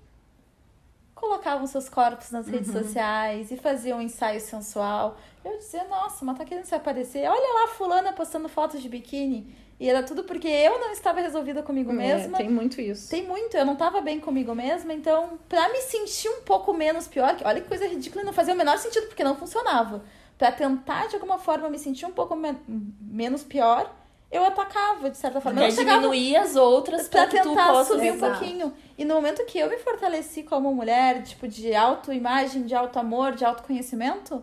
colocavam 1.28 1.66
seus 1.66 1.88
corpos 1.88 2.30
nas 2.30 2.46
redes 2.46 2.70
sociais 2.82 3.50
e 3.50 3.56
faziam 3.56 3.98
um 3.98 4.02
ensaio 4.02 4.40
sensual. 4.40 5.16
Eu 5.44 5.56
dizia, 5.58 5.84
nossa, 5.84 6.24
mas 6.24 6.36
tá 6.38 6.44
querendo 6.44 6.64
se 6.64 6.74
aparecer? 6.74 7.26
Olha 7.28 7.60
lá, 7.62 7.68
fulana 7.68 8.12
postando 8.12 8.48
fotos 8.48 8.82
de 8.82 8.88
biquíni. 8.88 9.54
E 9.80 9.88
era 9.88 10.02
tudo 10.02 10.22
porque 10.24 10.46
eu 10.48 10.78
não 10.78 10.92
estava 10.92 11.20
resolvida 11.20 11.62
comigo 11.62 11.92
mesma. 11.92 12.36
É, 12.38 12.42
tem 12.42 12.50
muito 12.50 12.80
isso. 12.80 13.10
Tem 13.10 13.26
muito, 13.26 13.56
eu 13.56 13.64
não 13.64 13.74
tava 13.74 14.00
bem 14.00 14.20
comigo 14.20 14.54
mesma, 14.54 14.92
então, 14.92 15.38
pra 15.48 15.68
me 15.70 15.80
sentir 15.80 16.28
um 16.28 16.42
pouco 16.42 16.72
menos 16.72 17.08
pior, 17.08 17.34
que 17.36 17.44
olha 17.44 17.60
que 17.60 17.68
coisa 17.68 17.86
ridícula 17.86 18.22
e 18.22 18.26
não 18.26 18.32
fazia 18.32 18.54
o 18.54 18.56
menor 18.56 18.78
sentido, 18.78 19.06
porque 19.08 19.24
não 19.24 19.34
funcionava. 19.36 20.04
Pra 20.38 20.52
tentar, 20.52 21.08
de 21.08 21.16
alguma 21.16 21.38
forma, 21.38 21.68
me 21.68 21.78
sentir 21.78 22.06
um 22.06 22.12
pouco 22.12 22.36
men- 22.36 22.60
menos 23.00 23.42
pior, 23.42 23.92
eu 24.34 24.44
atacava, 24.44 25.08
de 25.08 25.16
certa 25.16 25.40
forma. 25.40 25.60
Eu 25.60 25.66
quer 25.66 25.70
não 25.70 25.76
chegava 25.76 26.00
diminuir 26.00 26.36
as 26.36 26.56
outras 26.56 27.08
pra 27.08 27.22
pra 27.22 27.30
que 27.30 27.40
tu 27.40 27.50
tentar 27.50 27.68
possa 27.68 27.94
subir 27.94 28.12
um 28.12 28.18
pouquinho. 28.18 28.72
E 28.98 29.04
no 29.04 29.14
momento 29.14 29.44
que 29.46 29.58
eu 29.58 29.68
me 29.70 29.78
fortaleci 29.78 30.42
como 30.42 30.74
mulher, 30.74 31.22
tipo, 31.22 31.46
de 31.46 31.74
autoimagem, 31.74 32.64
de 32.64 32.74
auto-amor, 32.74 33.32
de 33.32 33.44
autoconhecimento, 33.44 34.42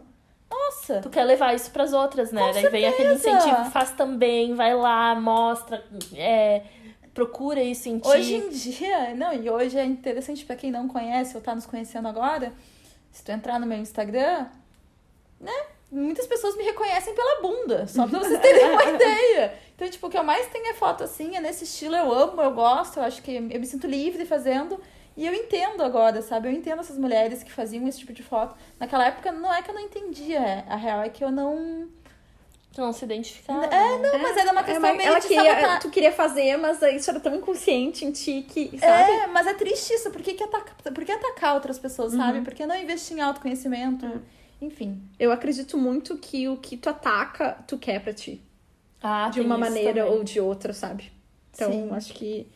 nossa, 0.50 1.00
Tu 1.02 1.10
quer 1.10 1.24
levar 1.24 1.54
isso 1.56 1.72
pras 1.72 1.94
outras, 1.94 2.32
né? 2.32 2.42
Com 2.42 2.52
Daí 2.54 2.70
vem 2.70 2.86
aquele 2.86 3.14
incentivo, 3.14 3.72
faz 3.72 3.92
também, 3.92 4.54
vai 4.54 4.74
lá, 4.76 5.16
mostra, 5.16 5.84
é, 6.14 6.64
procura 7.14 7.62
isso 7.62 7.88
em 7.88 8.00
ti. 8.00 8.08
Hoje 8.08 8.36
em 8.36 8.50
dia, 8.50 9.16
não, 9.16 9.34
e 9.34 9.50
hoje 9.50 9.78
é 9.78 9.86
interessante 9.86 10.44
pra 10.44 10.56
quem 10.58 10.70
não 10.70 10.88
conhece 10.88 11.36
ou 11.36 11.42
tá 11.42 11.56
nos 11.56 11.66
conhecendo 11.66 12.08
agora, 12.08 12.54
se 13.12 13.24
tu 13.24 13.32
entrar 13.32 13.60
no 13.60 13.66
meu 13.66 13.78
Instagram, 13.78 14.48
né? 15.40 15.66
Muitas 15.92 16.26
pessoas 16.26 16.56
me 16.56 16.64
reconhecem 16.64 17.14
pela 17.14 17.42
bunda, 17.42 17.86
só 17.88 18.08
pra 18.08 18.20
vocês 18.20 18.40
terem 18.40 18.70
uma 18.72 18.84
ideia. 18.92 19.54
Então, 19.76 19.90
tipo, 19.90 20.08
o 20.08 20.10
que 20.10 20.18
eu 20.18 20.24
mais 20.24 20.48
tenho 20.48 20.68
é 20.68 20.74
foto 20.74 21.04
assim, 21.04 21.36
é 21.36 21.42
nesse 21.42 21.66
estilo, 21.66 21.96
eu 21.96 22.12
amo, 22.14 22.42
eu 22.42 22.52
gosto, 22.54 22.98
eu 22.98 23.04
acho 23.04 23.22
que 23.22 23.36
eu 23.36 23.42
me 23.60 23.66
sinto 23.66 23.88
livre 23.88 24.26
fazendo. 24.26 24.80
E 25.18 25.28
eu 25.28 25.34
entendo 25.34 25.84
agora, 25.84 26.22
sabe? 26.22 26.48
Eu 26.48 26.54
entendo 26.54 26.80
essas 26.80 26.98
mulheres 26.98 27.44
que 27.44 27.52
faziam 27.52 27.86
esse 27.88 28.00
tipo 28.00 28.14
de 28.14 28.24
foto. 28.24 28.56
Naquela 28.80 29.06
época, 29.08 29.30
não 29.34 29.54
é 29.54 29.62
que 29.62 29.70
eu 29.70 29.74
não 29.76 29.82
entendia, 29.82 30.40
é- 30.40 30.66
a 30.70 30.78
real 30.78 31.02
é 31.04 31.10
que 31.10 31.22
eu 31.24 31.30
não. 31.30 31.90
Tu 32.74 32.80
não 32.80 32.94
se 32.94 33.04
identificava. 33.04 33.66
É, 33.66 33.98
não, 33.98 34.18
mas 34.20 34.38
era 34.38 34.50
uma 34.54 34.62
É, 34.62 34.64
questão 34.64 34.82
mas 34.82 34.96
meio 34.98 35.10
ela 35.10 35.20
de 35.20 35.28
queria, 35.28 35.44
sabotar- 35.56 35.80
tu 35.82 35.90
queria 35.90 36.12
fazer, 36.14 36.56
mas 36.56 36.82
isso 36.82 37.10
era 37.10 37.20
tão 37.20 37.36
inconsciente 37.36 38.06
em 38.06 38.12
ti 38.14 38.46
que, 38.48 38.80
sabe? 38.80 39.12
É, 39.12 39.28
mas 39.28 39.46
é 39.46 39.54
triste 39.56 39.94
isso. 39.94 40.10
Por 40.10 40.22
que, 40.22 40.36
que, 40.36 40.44
ataca... 40.46 40.72
Por 40.90 41.04
que 41.04 41.12
atacar 41.12 41.56
outras 41.56 41.78
pessoas, 41.78 42.14
sabe? 42.14 42.38
Uhum. 42.38 42.44
Por 42.46 42.54
que 42.54 42.66
não 42.66 42.78
investir 42.78 43.18
em 43.18 43.20
autoconhecimento? 43.20 44.06
Enfim. 44.62 45.02
Eu 45.20 45.32
acredito 45.32 45.78
muito 45.78 46.18
que 46.18 46.48
o 46.48 46.56
que 46.56 46.78
tu 46.78 46.90
ataca, 46.90 47.58
tu 47.68 47.78
quer 47.78 48.02
pra 48.02 48.14
ti. 48.14 48.42
Ah, 49.02 49.30
de 49.30 49.42
uma 49.42 49.58
maneira 49.58 50.04
também. 50.04 50.18
ou 50.18 50.24
de 50.24 50.40
outra, 50.40 50.72
sabe? 50.74 51.12
Então, 51.54 51.72
Sim. 51.72 51.90
acho 51.92 52.14
que. 52.14 52.48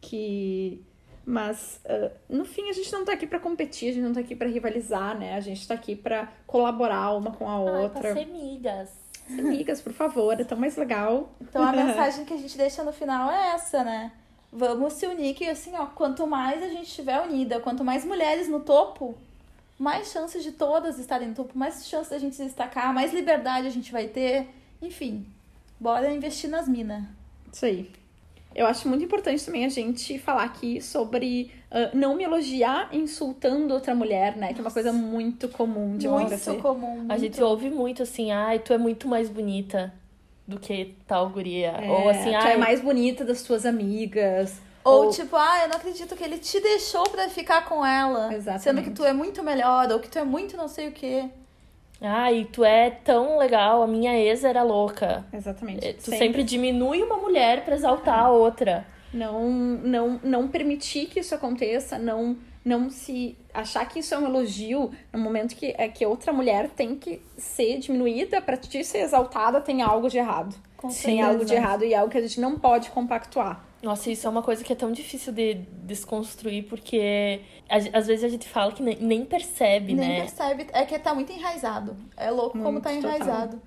que... 0.00 0.82
Mas, 1.24 1.80
ah, 1.84 2.10
no 2.28 2.44
fim, 2.44 2.68
a 2.68 2.72
gente 2.72 2.92
não 2.92 3.04
tá 3.04 3.12
aqui 3.12 3.26
pra 3.26 3.38
competir, 3.38 3.90
a 3.90 3.92
gente 3.92 4.02
não 4.02 4.12
tá 4.12 4.20
aqui 4.20 4.34
pra 4.34 4.48
rivalizar, 4.48 5.16
né? 5.16 5.36
A 5.36 5.40
gente 5.40 5.66
tá 5.66 5.74
aqui 5.74 5.94
pra 5.94 6.32
colaborar 6.46 7.12
uma 7.16 7.30
com 7.30 7.48
a 7.48 7.60
outra. 7.60 8.00
pra 8.00 8.14
ser 8.14 8.26
migas. 8.26 8.90
Amigas, 9.30 9.80
por 9.80 9.92
favor, 9.92 10.38
é 10.38 10.44
tão 10.44 10.58
mais 10.58 10.76
legal. 10.76 11.32
Então 11.40 11.62
a 11.62 11.70
mensagem 11.72 12.24
que 12.24 12.34
a 12.34 12.36
gente 12.36 12.56
deixa 12.58 12.82
no 12.82 12.92
final 12.92 13.30
é 13.30 13.54
essa, 13.54 13.84
né? 13.84 14.12
Vamos 14.52 14.94
se 14.94 15.06
unir 15.06 15.34
que 15.34 15.48
assim, 15.48 15.72
ó, 15.76 15.86
quanto 15.86 16.26
mais 16.26 16.62
a 16.62 16.68
gente 16.68 16.88
estiver 16.88 17.20
unida, 17.22 17.60
quanto 17.60 17.82
mais 17.82 18.04
mulheres 18.04 18.48
no 18.48 18.60
topo, 18.60 19.14
mais 19.78 20.12
chances 20.12 20.42
de 20.42 20.52
todas 20.52 20.98
estarem 20.98 21.28
no 21.28 21.34
topo, 21.34 21.56
mais 21.58 21.86
chances 21.86 22.10
da 22.10 22.18
gente 22.18 22.36
se 22.36 22.44
destacar, 22.44 22.92
mais 22.94 23.12
liberdade 23.12 23.66
a 23.66 23.70
gente 23.70 23.90
vai 23.90 24.06
ter. 24.06 24.48
Enfim, 24.80 25.26
bora 25.78 26.12
investir 26.12 26.48
nas 26.50 26.68
minas. 26.68 27.02
Isso 27.52 27.64
aí. 27.64 27.90
Eu 28.54 28.66
acho 28.66 28.86
muito 28.88 29.02
importante 29.04 29.44
também 29.44 29.64
a 29.64 29.68
gente 29.68 30.18
falar 30.18 30.44
aqui 30.44 30.80
sobre 30.80 31.50
ah, 31.70 31.90
não 31.94 32.14
me 32.14 32.22
elogiar 32.24 32.90
insultando 32.92 33.72
outra 33.72 33.94
mulher, 33.94 34.36
né? 34.36 34.52
Que 34.52 34.60
é 34.60 34.62
uma 34.62 34.70
coisa 34.70 34.92
muito 34.92 35.48
comum 35.48 35.96
de 35.96 36.06
Muito 36.06 36.26
acontecer. 36.26 36.56
comum. 36.60 36.92
A 36.92 36.94
muito. 37.04 37.18
gente 37.18 37.42
ouve 37.42 37.70
muito 37.70 38.02
assim, 38.02 38.30
ai, 38.30 38.58
tu 38.58 38.74
é 38.74 38.78
muito 38.78 39.08
mais 39.08 39.30
bonita 39.30 39.92
do 40.46 40.60
que 40.60 40.94
tal 41.06 41.30
guria. 41.30 41.68
É, 41.68 41.90
Ou 41.90 42.10
assim, 42.10 42.30
tu 42.30 42.36
ai, 42.36 42.52
é 42.54 42.56
mais 42.58 42.82
bonita 42.82 43.24
das 43.24 43.42
tuas 43.42 43.64
amigas. 43.64 44.60
Ou, 44.84 45.10
tipo, 45.10 45.36
ah, 45.36 45.60
eu 45.62 45.68
não 45.68 45.76
acredito 45.76 46.16
que 46.16 46.24
ele 46.24 46.38
te 46.38 46.60
deixou 46.60 47.04
pra 47.04 47.28
ficar 47.28 47.64
com 47.66 47.84
ela. 47.84 48.32
Exatamente. 48.34 48.62
Sendo 48.62 48.82
que 48.82 48.90
tu 48.90 49.04
é 49.04 49.12
muito 49.12 49.42
melhor, 49.42 49.90
ou 49.90 50.00
que 50.00 50.08
tu 50.08 50.18
é 50.18 50.24
muito 50.24 50.56
não 50.56 50.68
sei 50.68 50.88
o 50.88 50.92
quê. 50.92 51.28
ai, 52.00 52.48
tu 52.52 52.64
é 52.64 52.90
tão 52.90 53.38
legal, 53.38 53.82
a 53.82 53.86
minha 53.86 54.18
ex 54.18 54.42
era 54.44 54.62
louca. 54.62 55.24
Exatamente. 55.32 55.86
É, 55.86 55.92
Tu 55.92 56.10
sempre, 56.10 56.42
diminui 56.42 57.02
uma 57.02 57.16
mulher 57.16 57.64
pra 57.64 57.74
exaltar 57.76 58.18
a 58.18 58.30
outra. 58.30 58.84
Não, 59.12 59.48
não, 59.48 60.20
não 60.22 60.48
permitir 60.48 61.06
que 61.06 61.20
isso 61.20 61.34
aconteça, 61.34 61.98
não, 61.98 62.36
não 62.64 62.88
se 62.90 63.36
achar 63.52 63.86
que 63.86 63.98
isso 63.98 64.14
é 64.14 64.18
um 64.18 64.24
elogio 64.26 64.90
no 65.12 65.18
momento 65.20 65.54
que, 65.54 65.74
é, 65.76 65.86
que 65.86 66.04
outra 66.06 66.32
mulher 66.32 66.70
tem 66.70 66.96
que 66.96 67.20
ser 67.36 67.78
diminuída 67.78 68.40
pra 68.40 68.56
ti 68.56 68.82
ser 68.82 68.98
exaltada, 68.98 69.60
tem 69.60 69.82
algo 69.82 70.08
de 70.08 70.16
errado. 70.18 70.56
Com 70.82 70.88
Tem 70.88 70.96
certeza. 70.96 71.28
algo 71.28 71.44
de 71.44 71.54
errado 71.54 71.84
e 71.84 71.94
algo 71.94 72.10
que 72.10 72.18
a 72.18 72.20
gente 72.20 72.40
não 72.40 72.58
pode 72.58 72.90
compactuar. 72.90 73.64
Nossa, 73.80 74.10
isso 74.10 74.26
é 74.26 74.30
uma 74.30 74.42
coisa 74.42 74.64
que 74.64 74.72
é 74.72 74.76
tão 74.76 74.90
difícil 74.90 75.32
de 75.32 75.54
desconstruir, 75.84 76.64
porque 76.68 77.40
às 77.68 78.06
vezes 78.08 78.24
a 78.24 78.28
gente 78.28 78.48
fala 78.48 78.72
que 78.72 78.82
nem, 78.82 78.96
nem 79.00 79.24
percebe, 79.24 79.94
Nem 79.94 80.08
né? 80.08 80.20
percebe. 80.22 80.66
É 80.72 80.84
que 80.84 80.98
tá 80.98 81.14
muito 81.14 81.32
enraizado. 81.32 81.96
É 82.16 82.30
louco 82.30 82.58
como 82.58 82.72
Muito, 82.72 82.82
tá 82.82 82.90
total. 82.90 83.10
enraizado. 83.10 83.62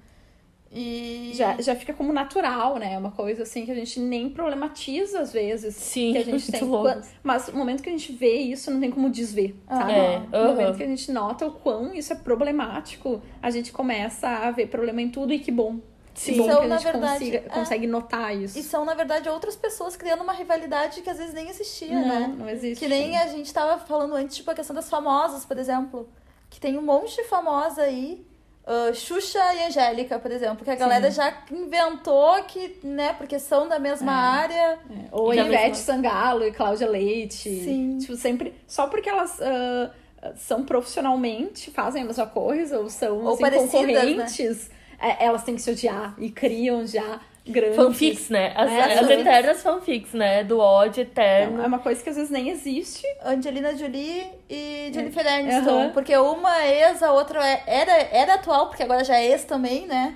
E. 0.71 1.32
Já, 1.34 1.62
já 1.62 1.73
fica 1.75 1.93
como 1.93 2.12
natural, 2.12 2.78
né? 2.78 2.97
Uma 2.97 3.12
coisa 3.12 3.43
assim 3.43 3.65
que 3.65 3.71
a 3.71 3.75
gente 3.75 3.97
nem 3.99 4.30
problematiza 4.30 5.21
às 5.21 5.32
vezes. 5.32 5.73
Sim, 5.75 6.12
que 6.12 6.17
a 6.17 6.23
gente 6.23 6.32
muito 6.51 6.51
tem. 6.51 6.63
louco. 6.67 7.01
Mas 7.23 7.47
no 7.47 7.58
momento 7.58 7.82
que 7.82 7.88
a 7.89 7.91
gente 7.93 8.12
vê 8.12 8.36
isso, 8.39 8.69
não 8.71 8.80
tem 8.82 8.91
como 8.91 9.10
desver, 9.10 9.56
Ah, 9.67 9.80
sabe? 9.80 9.93
É, 9.93 10.19
No 10.34 10.47
momento 10.49 10.75
que 10.78 10.84
a 10.84 10.88
gente 10.88 11.12
nota 11.13 11.45
o 11.47 11.51
quão 11.51 11.93
isso 11.93 12.12
é 12.12 12.15
problemático, 12.17 13.21
a 13.41 13.49
gente 13.49 13.71
começa 13.71 14.28
a 14.28 14.51
ver 14.51 14.67
problema 14.67 15.01
em 15.01 15.10
tudo 15.10 15.32
e 15.34 15.39
que 15.39 15.51
bom. 15.51 15.80
Sim. 16.15 16.38
Bom 16.38 16.47
São, 16.47 16.60
que 16.60 16.65
a 16.65 16.67
na 16.69 16.78
gente 16.78 16.91
verdade, 16.91 17.19
consiga- 17.19 17.38
é. 17.38 17.41
consegue 17.49 17.88
notar 17.88 18.36
isso. 18.36 18.58
E 18.58 18.63
são, 18.63 18.86
na 18.86 18.93
verdade, 18.93 19.28
outras 19.30 19.56
pessoas 19.56 19.95
criando 19.97 20.23
uma 20.23 20.34
rivalidade 20.34 21.01
que 21.01 21.10
às 21.10 21.17
vezes 21.17 21.34
nem 21.34 21.49
existia, 21.49 21.93
não, 21.93 22.08
né? 22.08 22.36
não 22.38 22.49
existe. 22.49 22.80
Que 22.80 22.88
nem 22.88 23.17
a 23.17 23.28
gente 23.28 23.54
tava 23.54 23.78
falando 23.86 24.15
antes, 24.15 24.38
tipo, 24.38 24.49
a 24.49 24.56
questão 24.56 24.75
das 24.75 24.89
famosas, 24.89 25.45
por 25.45 25.58
exemplo. 25.58 26.08
Que 26.49 26.60
tem 26.60 26.78
um 26.78 26.82
monte 26.82 27.15
de 27.17 27.23
famosa 27.25 27.82
aí. 27.82 28.25
ah, 28.65 28.91
Xuxa 28.93 29.38
e 29.56 29.65
Angélica, 29.65 30.17
por 30.17 30.32
exemplo. 30.32 30.63
Que 30.63 30.71
a 30.71 30.75
galera 30.75 31.12
já 31.12 31.32
inventou 31.51 32.41
que, 32.45 32.80
né, 32.84 33.13
porque 33.13 33.38
são 33.38 33.67
da 33.67 33.78
mesma 33.78 34.12
área. 34.13 34.80
É, 34.89 35.08
Ou 35.12 35.34
E 35.34 35.38
Ivete 35.39 35.51
mesma- 35.69 35.75
Sangalo 35.75 36.45
e 36.45 36.51
Cláudia 36.51 36.88
Leite. 36.89 37.49
Sim. 37.49 37.97
Tipo, 37.99 38.15
sempre. 38.15 38.56
Só 38.65 38.88
porque 38.88 39.10
elas 39.10 39.39
ah, 39.41 39.91
são 40.36 40.63
profissionalmente, 40.63 41.69
fazem 41.71 42.01
a 42.04 42.06
mesma 42.06 42.25
coisa, 42.25 42.80
ou 42.80 42.89
são 42.89 43.21
Ou 43.23 43.34
assim, 43.34 43.41
parecidas, 43.41 43.71
concorrentes, 43.71 44.71
é, 45.00 45.26
elas 45.26 45.44
têm 45.44 45.56
que 45.56 45.62
se 45.62 45.72
odiar 45.72 46.14
e 46.18 46.30
criam 46.32 46.86
já 46.86 47.20
grandes. 47.48 47.76
Fanfics, 47.76 48.30
né? 48.30 48.54
As, 48.56 48.72
É, 48.72 48.82
as 48.84 48.94
fanfics. 49.02 49.20
eternas 49.22 49.62
fanfics, 49.64 50.14
né? 50.14 50.44
Do 50.44 50.60
ódio 50.60 51.02
eterno. 51.02 51.62
É 51.62 51.68
uma 51.68 51.80
coisa 51.80 52.02
que 52.04 52.10
às 52.10 52.16
vezes 52.16 52.32
nem 52.32 52.50
existe. 52.50 53.06
Angelina 53.24 53.76
Jolie 53.78 54.26
e 54.50 54.90
Jennifer 54.94 55.26
Aniston. 55.28 55.70
Aham. 55.84 55.90
Porque 55.92 56.16
uma 56.18 56.64
é 56.64 56.90
ex, 56.90 57.04
a 57.04 57.12
outra 57.14 57.46
é- 57.48 57.64
era, 57.68 57.92
era 58.12 58.34
atual, 58.36 58.68
porque 58.68 58.82
agora 58.84 59.04
já 59.04 59.18
é 59.20 59.28
ex 59.32 59.44
também, 59.44 59.86
né? 59.86 60.16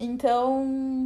Então. 0.00 0.97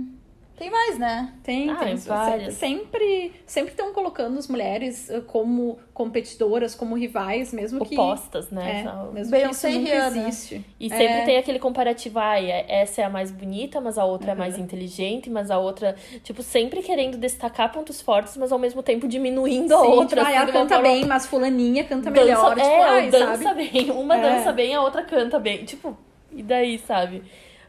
Tem 0.57 0.71
mais, 0.71 0.99
né? 0.99 1.33
Tem, 1.43 1.71
Ah, 1.71 1.77
tem. 1.77 1.93
em 1.95 1.97
várias. 1.97 2.55
Sempre 2.55 3.33
sempre 3.47 3.73
estão 3.73 3.93
colocando 3.93 4.39
as 4.39 4.47
mulheres 4.47 5.11
ah, 5.11 5.21
como 5.23 5.79
competidoras, 5.93 6.75
como 6.75 6.95
rivais, 6.95 7.53
mesmo 7.53 7.85
que. 7.85 7.95
Opostas, 7.95 8.51
né? 8.51 8.81
É, 8.81 8.83
São- 8.85 9.13
mesmo 9.13 9.33
que 9.33 9.39
Beyoncé 9.41 9.71
isso 9.71 9.79
e 9.79 9.81
nunca 9.81 9.93
Rihanna. 9.93 10.29
existe. 10.29 10.65
E 10.79 10.89
sempre 10.89 11.05
É. 11.07 11.25
tem 11.25 11.37
aquele 11.39 11.59
comparativo, 11.59 12.19
ai, 12.19 12.51
é- 12.51 12.67
essa 12.69 13.01
é 13.01 13.05
a 13.05 13.11
mais 13.11 13.31
bonita, 13.31 13.81
mas 13.81 13.99
a 13.99 14.05
outra 14.05 14.33
é 14.33 14.35
mais 14.35 14.57
Uhum. 14.57 14.63
inteligente, 14.65 15.29
mas 15.29 15.51
a 15.51 15.59
outra, 15.59 15.97
tipo, 16.23 16.43
sempre 16.43 16.83
querendo 16.83 17.17
destacar 17.17 17.73
pontos 17.73 18.01
fortes, 18.01 18.37
mas 18.37 18.53
ao 18.53 18.59
mesmo 18.59 18.83
tempo 18.83 19.09
diminuindo 19.09 19.75
a 19.75 19.81
Sim, 19.81 19.87
outra. 19.89 20.21
tipo, 20.23 20.33
ah, 20.33 20.33
ela 20.43 20.53
canta 20.53 20.81
bem, 20.81 21.05
mas 21.07 21.27
fulaninha 21.27 21.83
canta 21.85 22.11
dança, 22.11 22.25
melhor. 22.25 22.55
tipo, 22.55 22.61
é, 22.67 22.83
ai, 22.83 23.11
dança 23.11 23.43
sabe? 23.43 23.69
bem. 23.71 23.91
Uma 23.91 24.17
É. 24.17 24.21
dança 24.21 24.53
bem, 24.53 24.75
a 24.75 24.83
outra 24.83 25.03
canta 25.03 25.39
bem. 25.41 25.65
Tipo, 25.65 25.97
e 26.31 26.43
daí, 26.43 26.79
sabe? 26.79 27.23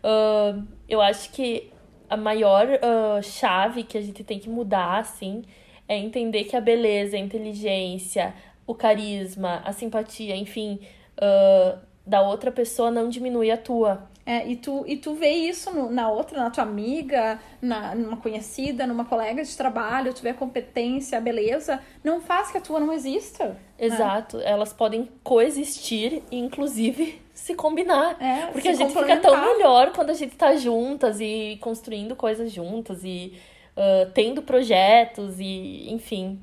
Ah, 0.04 0.56
eu 0.88 1.02
acho 1.02 1.32
que 1.32 1.72
a 2.14 2.18
maior 2.18 2.68
ah, 2.82 3.22
chave 3.24 3.84
que 3.84 3.98
a 3.98 4.02
gente 4.02 4.24
tem 4.24 4.38
que 4.38 4.48
mudar, 4.48 5.00
assim, 5.00 5.44
é 5.88 5.98
entender 5.98 6.44
que 6.44 6.56
a 6.56 6.62
beleza, 6.62 7.18
a 7.18 7.20
inteligência, 7.20 8.36
o 8.68 8.76
carisma, 8.76 9.62
a 9.66 9.74
simpatia, 9.74 10.36
enfim, 10.36 10.80
ah, 11.18 11.80
da 12.06 12.22
outra 12.22 12.52
pessoa 12.52 12.92
não 12.92 13.10
diminui 13.10 13.50
a 13.50 13.58
tua. 13.58 14.08
É, 14.26 14.48
e, 14.48 14.56
tu, 14.56 14.86
e 14.88 14.96
tu 14.98 15.14
vê 15.16 15.30
isso 15.32 15.70
no- 15.72 15.92
na 15.92 16.10
outra, 16.10 16.42
na 16.42 16.50
tua 16.50 16.64
amiga, 16.64 17.40
na, 17.62 17.94
numa 17.94 18.16
conhecida, 18.18 18.88
numa 18.88 19.04
colega 19.04 19.44
de 19.44 19.56
trabalho, 19.58 20.14
tu 20.14 20.22
vê 20.22 20.30
a 20.30 20.34
competência, 20.34 21.18
a 21.18 21.22
beleza, 21.22 21.82
não 22.04 22.22
faz 22.22 22.50
que 22.50 22.58
a 22.58 22.62
tua 22.62 22.80
não 22.80 22.94
exista. 22.94 23.58
Exato. 23.78 24.40
Elas 24.40 24.72
podem 24.72 25.10
coexistir 25.24 26.24
e, 26.32 26.38
inclusive, 26.38 27.22
se 27.34 27.54
combinar. 27.54 28.16
É, 28.22 28.48
Porque 28.48 28.62
se 28.74 28.82
a 28.84 28.88
gente 28.88 28.94
fica 28.98 29.18
tão 29.18 29.40
melhor 29.42 29.92
quando 29.92 30.12
a 30.12 30.14
gente 30.14 30.36
tá 30.36 30.56
juntas 30.56 31.20
e 31.20 31.58
construindo 31.60 32.16
coisas 32.16 32.50
juntas 32.52 33.04
e 33.04 33.34
ah, 33.76 34.08
tendo 34.14 34.42
projetos 34.42 35.40
e, 35.40 35.92
enfim. 35.92 36.40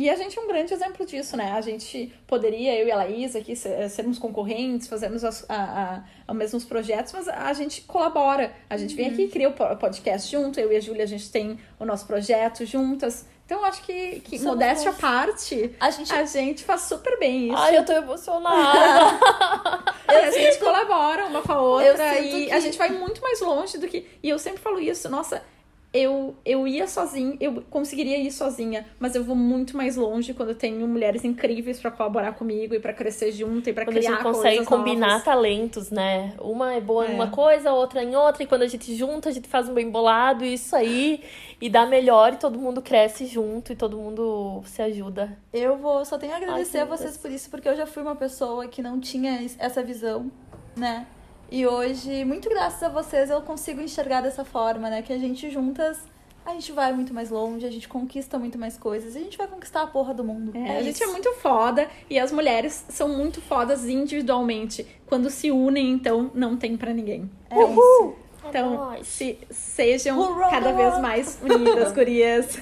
E 0.00 0.08
a 0.08 0.16
gente 0.16 0.38
é 0.38 0.42
um 0.42 0.46
grande 0.48 0.72
exemplo 0.72 1.04
disso, 1.04 1.36
né? 1.36 1.52
A 1.52 1.60
gente 1.60 2.12
poderia, 2.26 2.74
eu 2.78 2.86
e 2.88 2.90
a 2.90 2.96
Laís 2.96 3.36
aqui, 3.36 3.54
ser- 3.54 3.88
sermos 3.90 4.18
concorrentes, 4.18 4.88
fazermos 4.88 5.22
as, 5.24 5.44
a, 5.48 6.02
a, 6.26 6.32
os 6.32 6.36
mesmos 6.36 6.64
projetos, 6.64 7.12
mas 7.12 7.28
a 7.28 7.52
gente 7.52 7.82
colabora. 7.82 8.52
A 8.68 8.76
gente 8.78 8.94
vem 8.94 9.08
aqui 9.10 9.22
e 9.24 9.28
cria 9.28 9.48
o 9.48 9.52
po- 9.52 9.76
podcast 9.76 10.30
junto, 10.30 10.58
eu 10.58 10.72
e 10.72 10.76
a 10.76 10.80
Júlia, 10.80 11.04
a 11.04 11.06
gente 11.06 11.30
tem 11.30 11.58
o 11.78 11.84
nosso 11.84 12.06
projeto 12.06 12.64
juntas. 12.64 13.26
Então, 13.44 13.58
eu 13.58 13.64
acho 13.64 13.82
que, 13.82 14.20
que 14.20 14.38
Somos 14.38 14.52
modéstia 14.54 14.90
à 14.90 14.94
parte, 14.94 15.74
A 15.80 15.90
gente. 15.90 16.12
a 16.12 16.24
gente 16.24 16.62
faz 16.64 16.82
super 16.82 17.18
bem 17.18 17.48
isso. 17.48 17.56
Ai, 17.58 17.76
eu 17.76 17.84
tô 17.84 17.92
emocionada. 17.92 19.18
A 20.06 20.30
gente 20.32 20.58
colabora 20.58 21.26
uma 21.26 21.40
com 21.42 21.52
a 21.52 21.60
outra 21.60 22.18
e 22.20 22.46
que- 22.46 22.52
a 22.52 22.58
gente 22.60 22.76
vai 22.76 22.90
muito 22.90 23.20
mais 23.22 23.40
longe 23.40 23.78
do 23.78 23.86
que. 23.86 24.06
E 24.22 24.28
eu 24.28 24.38
sempre 24.38 24.60
falo 24.60 24.78
isso, 24.80 25.08
nossa, 25.08 25.42
eu, 25.92 26.36
eu 26.44 26.68
ia 26.68 26.86
sozinha, 26.86 27.36
eu 27.40 27.62
conseguiria 27.68 28.16
ir 28.18 28.30
sozinha, 28.30 28.86
mas 29.00 29.14
eu 29.16 29.24
vou 29.24 29.34
muito 29.34 29.76
mais 29.76 29.96
longe 29.96 30.32
quando 30.32 30.50
eu 30.50 30.54
tenho 30.54 30.86
mulheres 30.86 31.24
incríveis 31.24 31.80
pra 31.80 31.90
colaborar 31.90 32.32
comigo 32.34 32.74
e 32.74 32.78
pra 32.78 32.92
crescer 32.92 33.32
junto 33.32 33.68
e 33.68 33.72
pra 33.72 33.84
Quando 33.84 33.96
a 33.96 34.00
criar 34.00 34.12
gente 34.12 34.22
consegue 34.22 34.56
coisas 34.58 34.68
combinar 34.68 35.08
novas. 35.08 35.24
talentos, 35.24 35.90
né? 35.90 36.32
Uma 36.40 36.74
é 36.74 36.80
boa 36.80 37.06
em 37.06 37.10
É. 37.10 37.14
uma 37.14 37.28
coisa, 37.30 37.70
a 37.70 37.74
outra 37.74 38.04
em 38.04 38.14
outra, 38.14 38.42
e 38.42 38.46
quando 38.46 38.62
a 38.62 38.68
gente 38.68 38.94
junta, 38.94 39.28
a 39.28 39.32
gente 39.32 39.48
faz 39.48 39.68
um 39.68 39.74
bem 39.74 39.90
bolado, 39.90 40.44
e 40.44 40.54
isso 40.54 40.76
aí, 40.76 41.22
e 41.60 41.68
dá 41.68 41.84
melhor, 41.86 42.34
e 42.34 42.36
todo 42.36 42.58
mundo 42.58 42.80
cresce 42.80 43.26
junto, 43.26 43.72
e 43.72 43.76
todo 43.76 43.96
mundo 43.96 44.62
se 44.66 44.80
ajuda. 44.80 45.36
Eu 45.52 45.76
vou, 45.76 46.04
só 46.04 46.16
tenho 46.18 46.32
a 46.32 46.36
agradecer 46.36 46.78
Ai, 46.78 46.82
a 46.84 46.86
vocês 46.86 47.16
por 47.16 47.30
isso, 47.30 47.50
porque 47.50 47.68
eu 47.68 47.76
já 47.76 47.86
fui 47.86 48.02
uma 48.02 48.14
pessoa 48.14 48.68
que 48.68 48.80
não 48.80 49.00
tinha 49.00 49.42
es- 49.42 49.56
essa 49.58 49.82
visão, 49.82 50.30
né? 50.76 51.06
E 51.50 51.66
hoje, 51.66 52.24
muito 52.24 52.48
graças 52.48 52.80
a 52.80 52.88
vocês, 52.88 53.28
eu 53.28 53.42
consigo 53.42 53.80
enxergar 53.80 54.20
dessa 54.20 54.44
forma, 54.44 54.88
né? 54.88 55.02
Que 55.02 55.12
a 55.12 55.18
gente 55.18 55.50
juntas, 55.50 55.98
a 56.46 56.52
gente 56.52 56.70
vai 56.70 56.92
muito 56.92 57.12
mais 57.12 57.28
longe, 57.28 57.66
a 57.66 57.70
gente 57.70 57.88
conquista 57.88 58.38
muito 58.38 58.56
mais 58.56 58.78
coisas, 58.78 59.16
a 59.16 59.18
gente 59.18 59.36
vai 59.36 59.48
conquistar 59.48 59.82
a 59.82 59.86
porra 59.88 60.14
do 60.14 60.22
mundo. 60.22 60.56
É, 60.56 60.78
a 60.78 60.82
gente 60.82 60.94
isso. 60.94 61.02
é 61.02 61.08
muito 61.08 61.32
foda 61.34 61.88
e 62.08 62.20
as 62.20 62.30
mulheres 62.30 62.84
são 62.88 63.08
muito 63.08 63.40
fodas 63.40 63.84
individualmente. 63.84 64.86
Quando 65.06 65.28
se 65.28 65.50
unem, 65.50 65.90
então 65.90 66.30
não 66.32 66.56
tem 66.56 66.76
pra 66.76 66.92
ninguém. 66.92 67.28
É 67.50 67.60
isso. 67.60 68.14
Então, 68.48 68.74
nóis. 68.74 69.06
se, 69.08 69.36
sejam 69.50 70.38
cada 70.50 70.72
vez 70.72 71.00
mais 71.00 71.36
unidas, 71.42 71.90
gurias. 71.92 72.58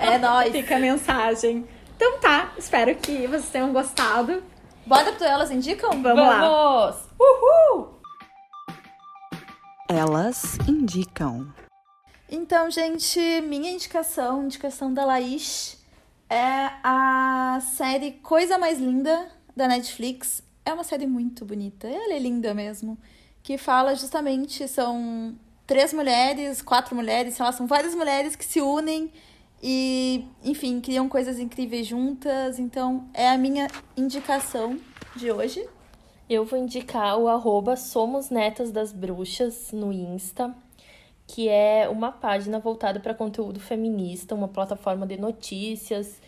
É 0.00 0.18
nóis. 0.18 0.50
Fica 0.50 0.74
a 0.74 0.80
mensagem. 0.80 1.64
Então 1.96 2.18
tá, 2.18 2.52
espero 2.58 2.94
que 2.96 3.28
vocês 3.28 3.48
tenham 3.48 3.72
gostado. 3.72 4.42
Bora 4.84 5.12
pro 5.12 5.24
Elas 5.24 5.52
Indicam? 5.52 5.90
Vamos 6.02 6.26
lá. 6.26 6.40
Vamos! 6.40 6.96
Uhul! 7.18 7.97
Elas 9.90 10.58
indicam. 10.68 11.50
Então, 12.30 12.70
gente, 12.70 13.18
minha 13.40 13.70
indicação, 13.70 14.44
indicação 14.44 14.92
da 14.92 15.02
Laís, 15.02 15.78
é 16.28 16.68
a 16.84 17.58
série 17.74 18.12
Coisa 18.12 18.58
Mais 18.58 18.78
Linda 18.78 19.28
da 19.56 19.66
Netflix. 19.66 20.42
É 20.62 20.74
uma 20.74 20.84
série 20.84 21.06
muito 21.06 21.42
bonita, 21.46 21.88
ela 21.88 22.12
é 22.12 22.18
linda 22.18 22.52
mesmo. 22.52 22.98
Que 23.42 23.56
fala 23.56 23.94
justamente, 23.94 24.68
são 24.68 25.34
três 25.66 25.94
mulheres, 25.94 26.60
quatro 26.60 26.94
mulheres, 26.94 27.32
sei 27.34 27.46
lá, 27.46 27.50
são 27.50 27.66
várias 27.66 27.94
mulheres 27.94 28.36
que 28.36 28.44
se 28.44 28.60
unem 28.60 29.10
e, 29.62 30.26
enfim, 30.44 30.82
criam 30.82 31.08
coisas 31.08 31.38
incríveis 31.38 31.86
juntas. 31.86 32.58
Então, 32.58 33.08
é 33.14 33.30
a 33.30 33.38
minha 33.38 33.66
indicação 33.96 34.78
de 35.16 35.32
hoje. 35.32 35.66
Eu 36.28 36.44
vou 36.44 36.58
indicar 36.58 37.16
o 37.18 37.26
arroba 37.26 37.74
Somos 37.74 38.28
Netas 38.28 38.70
das 38.70 38.92
Bruxas 38.92 39.72
no 39.72 39.90
Insta, 39.90 40.54
que 41.26 41.48
é 41.48 41.88
uma 41.88 42.12
página 42.12 42.58
voltada 42.58 43.00
para 43.00 43.14
conteúdo 43.14 43.58
feminista, 43.58 44.34
uma 44.34 44.46
plataforma 44.46 45.06
de 45.06 45.18
notícias 45.18 46.20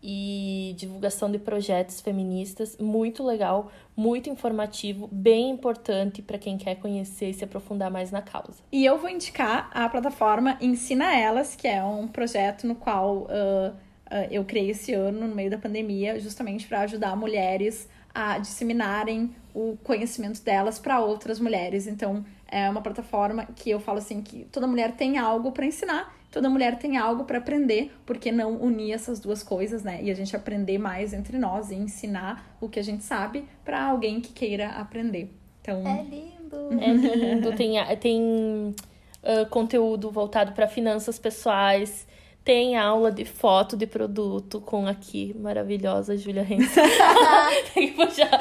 e 0.00 0.76
divulgação 0.78 1.28
de 1.28 1.40
projetos 1.40 2.00
feministas, 2.00 2.76
muito 2.78 3.24
legal, 3.24 3.68
muito 3.96 4.30
informativo, 4.30 5.08
bem 5.10 5.50
importante 5.50 6.22
para 6.22 6.38
quem 6.38 6.56
quer 6.56 6.76
conhecer 6.76 7.30
e 7.30 7.34
se 7.34 7.42
aprofundar 7.42 7.90
mais 7.90 8.12
na 8.12 8.22
causa. 8.22 8.62
E 8.70 8.84
eu 8.84 8.96
vou 8.96 9.10
indicar 9.10 9.70
a 9.74 9.88
plataforma 9.88 10.56
Ensina 10.60 11.18
Elas, 11.18 11.56
que 11.56 11.66
é 11.66 11.82
um 11.82 12.06
projeto 12.06 12.64
no 12.64 12.76
qual 12.76 13.22
uh, 13.22 13.26
uh, 13.72 14.28
eu 14.30 14.44
criei 14.44 14.70
esse 14.70 14.94
ano, 14.94 15.26
no 15.26 15.34
meio 15.34 15.50
da 15.50 15.58
pandemia, 15.58 16.20
justamente 16.20 16.64
para 16.68 16.82
ajudar 16.82 17.16
mulheres 17.16 17.88
a 18.14 18.38
disseminarem 18.38 19.34
o 19.58 19.76
conhecimento 19.82 20.40
delas 20.40 20.78
para 20.78 21.00
outras 21.00 21.40
mulheres. 21.40 21.88
Então, 21.88 22.24
é 22.46 22.70
uma 22.70 22.80
plataforma 22.80 23.44
que 23.56 23.68
eu 23.68 23.80
falo 23.80 23.98
assim 23.98 24.22
que 24.22 24.44
toda 24.52 24.68
mulher 24.68 24.92
tem 24.92 25.18
algo 25.18 25.50
para 25.50 25.66
ensinar, 25.66 26.16
toda 26.30 26.48
mulher 26.48 26.78
tem 26.78 26.96
algo 26.96 27.24
para 27.24 27.38
aprender, 27.38 27.90
porque 28.06 28.30
não 28.30 28.54
unir 28.62 28.92
essas 28.92 29.18
duas 29.18 29.42
coisas, 29.42 29.82
né? 29.82 30.00
E 30.00 30.12
a 30.12 30.14
gente 30.14 30.36
aprender 30.36 30.78
mais 30.78 31.12
entre 31.12 31.36
nós 31.38 31.72
e 31.72 31.74
ensinar 31.74 32.56
o 32.60 32.68
que 32.68 32.78
a 32.78 32.84
gente 32.84 33.02
sabe 33.02 33.44
para 33.64 33.82
alguém 33.82 34.20
que 34.20 34.32
queira 34.32 34.68
aprender. 34.70 35.34
Então, 35.60 35.82
é 35.84 36.04
lindo. 36.04 36.80
É 36.80 36.92
lindo, 36.92 37.52
tem 37.56 37.72
tem 37.96 38.22
uh, 38.22 39.46
conteúdo 39.50 40.08
voltado 40.08 40.52
para 40.52 40.68
finanças 40.68 41.18
pessoais 41.18 42.06
tem 42.48 42.78
aula 42.78 43.12
de 43.12 43.26
foto 43.26 43.76
de 43.76 43.86
produto 43.86 44.58
com 44.58 44.86
aqui, 44.86 45.36
maravilhosa 45.38 46.16
Julia 46.16 46.42
Renz. 46.42 46.72
tem 47.74 47.88
que 47.88 47.94
puxar 47.94 48.37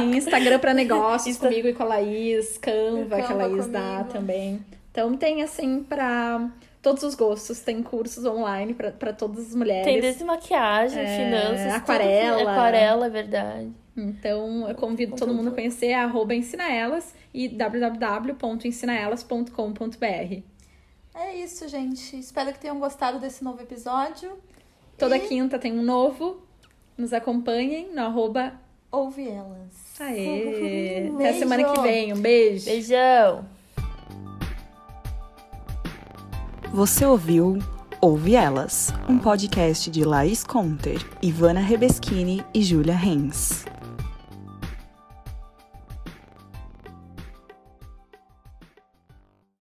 Tem 0.00 0.16
Instagram 0.16 0.58
para 0.58 0.74
negócios 0.74 1.34
Insta... 1.34 1.48
comigo 1.48 1.68
e 1.68 1.74
com 1.74 1.82
a 1.82 1.86
Laís, 1.86 2.58
Canva, 2.58 3.16
Canva 3.16 3.26
que 3.26 3.32
a 3.32 3.36
Laís 3.36 3.50
comigo. 3.50 3.72
dá 3.72 4.04
também. 4.04 4.64
Então 4.90 5.16
tem 5.16 5.42
assim 5.42 5.82
para 5.82 6.50
todos 6.82 7.02
os 7.02 7.14
gostos. 7.14 7.60
Tem 7.60 7.82
cursos 7.82 8.24
online 8.24 8.72
para 8.74 9.12
todas 9.12 9.48
as 9.48 9.54
mulheres. 9.54 9.84
Tem 9.84 10.00
desde 10.00 10.24
maquiagem, 10.24 11.02
é, 11.02 11.16
finanças, 11.16 11.74
aquarela. 11.74 12.38
Tudo, 12.38 12.48
aquarela, 12.48 13.04
é 13.06 13.10
verdade. 13.10 13.70
Então, 13.96 14.68
eu 14.68 14.74
convido 14.74 15.16
todo 15.16 15.32
mundo 15.34 15.48
a 15.48 15.52
conhecer 15.52 15.92
a 15.92 16.04
arroba 16.04 16.34
ensinaelas 16.34 17.14
e 17.34 17.48
www.ensinaelas.com.br. 17.48 20.42
É 21.14 21.34
isso, 21.36 21.68
gente. 21.68 22.18
Espero 22.18 22.50
que 22.52 22.60
tenham 22.60 22.78
gostado 22.78 23.18
desse 23.18 23.44
novo 23.44 23.60
episódio. 23.60 24.38
Toda 24.96 25.18
e... 25.18 25.20
quinta 25.20 25.58
tem 25.58 25.78
um 25.78 25.82
novo. 25.82 26.42
Nos 26.96 27.12
acompanhem 27.12 27.92
no 27.92 28.00
arroba 28.00 28.58
Ouve 28.92 29.28
Elas. 29.28 30.00
Aê! 30.00 31.10
Até 31.14 31.32
semana 31.34 31.64
que 31.64 31.80
vem. 31.80 32.12
Um 32.12 32.20
beijo. 32.20 32.64
Beijão. 32.64 33.44
Você 36.72 37.04
ouviu 37.04 37.58
Ouve 38.00 38.34
Elas, 38.34 38.92
um 39.08 39.18
podcast 39.18 39.90
de 39.90 40.04
Laís 40.04 40.42
Conter, 40.42 41.04
Ivana 41.20 41.60
Rebeschini 41.60 42.44
e 42.54 42.62
Júlia 42.62 42.96
Renz. 42.96 43.64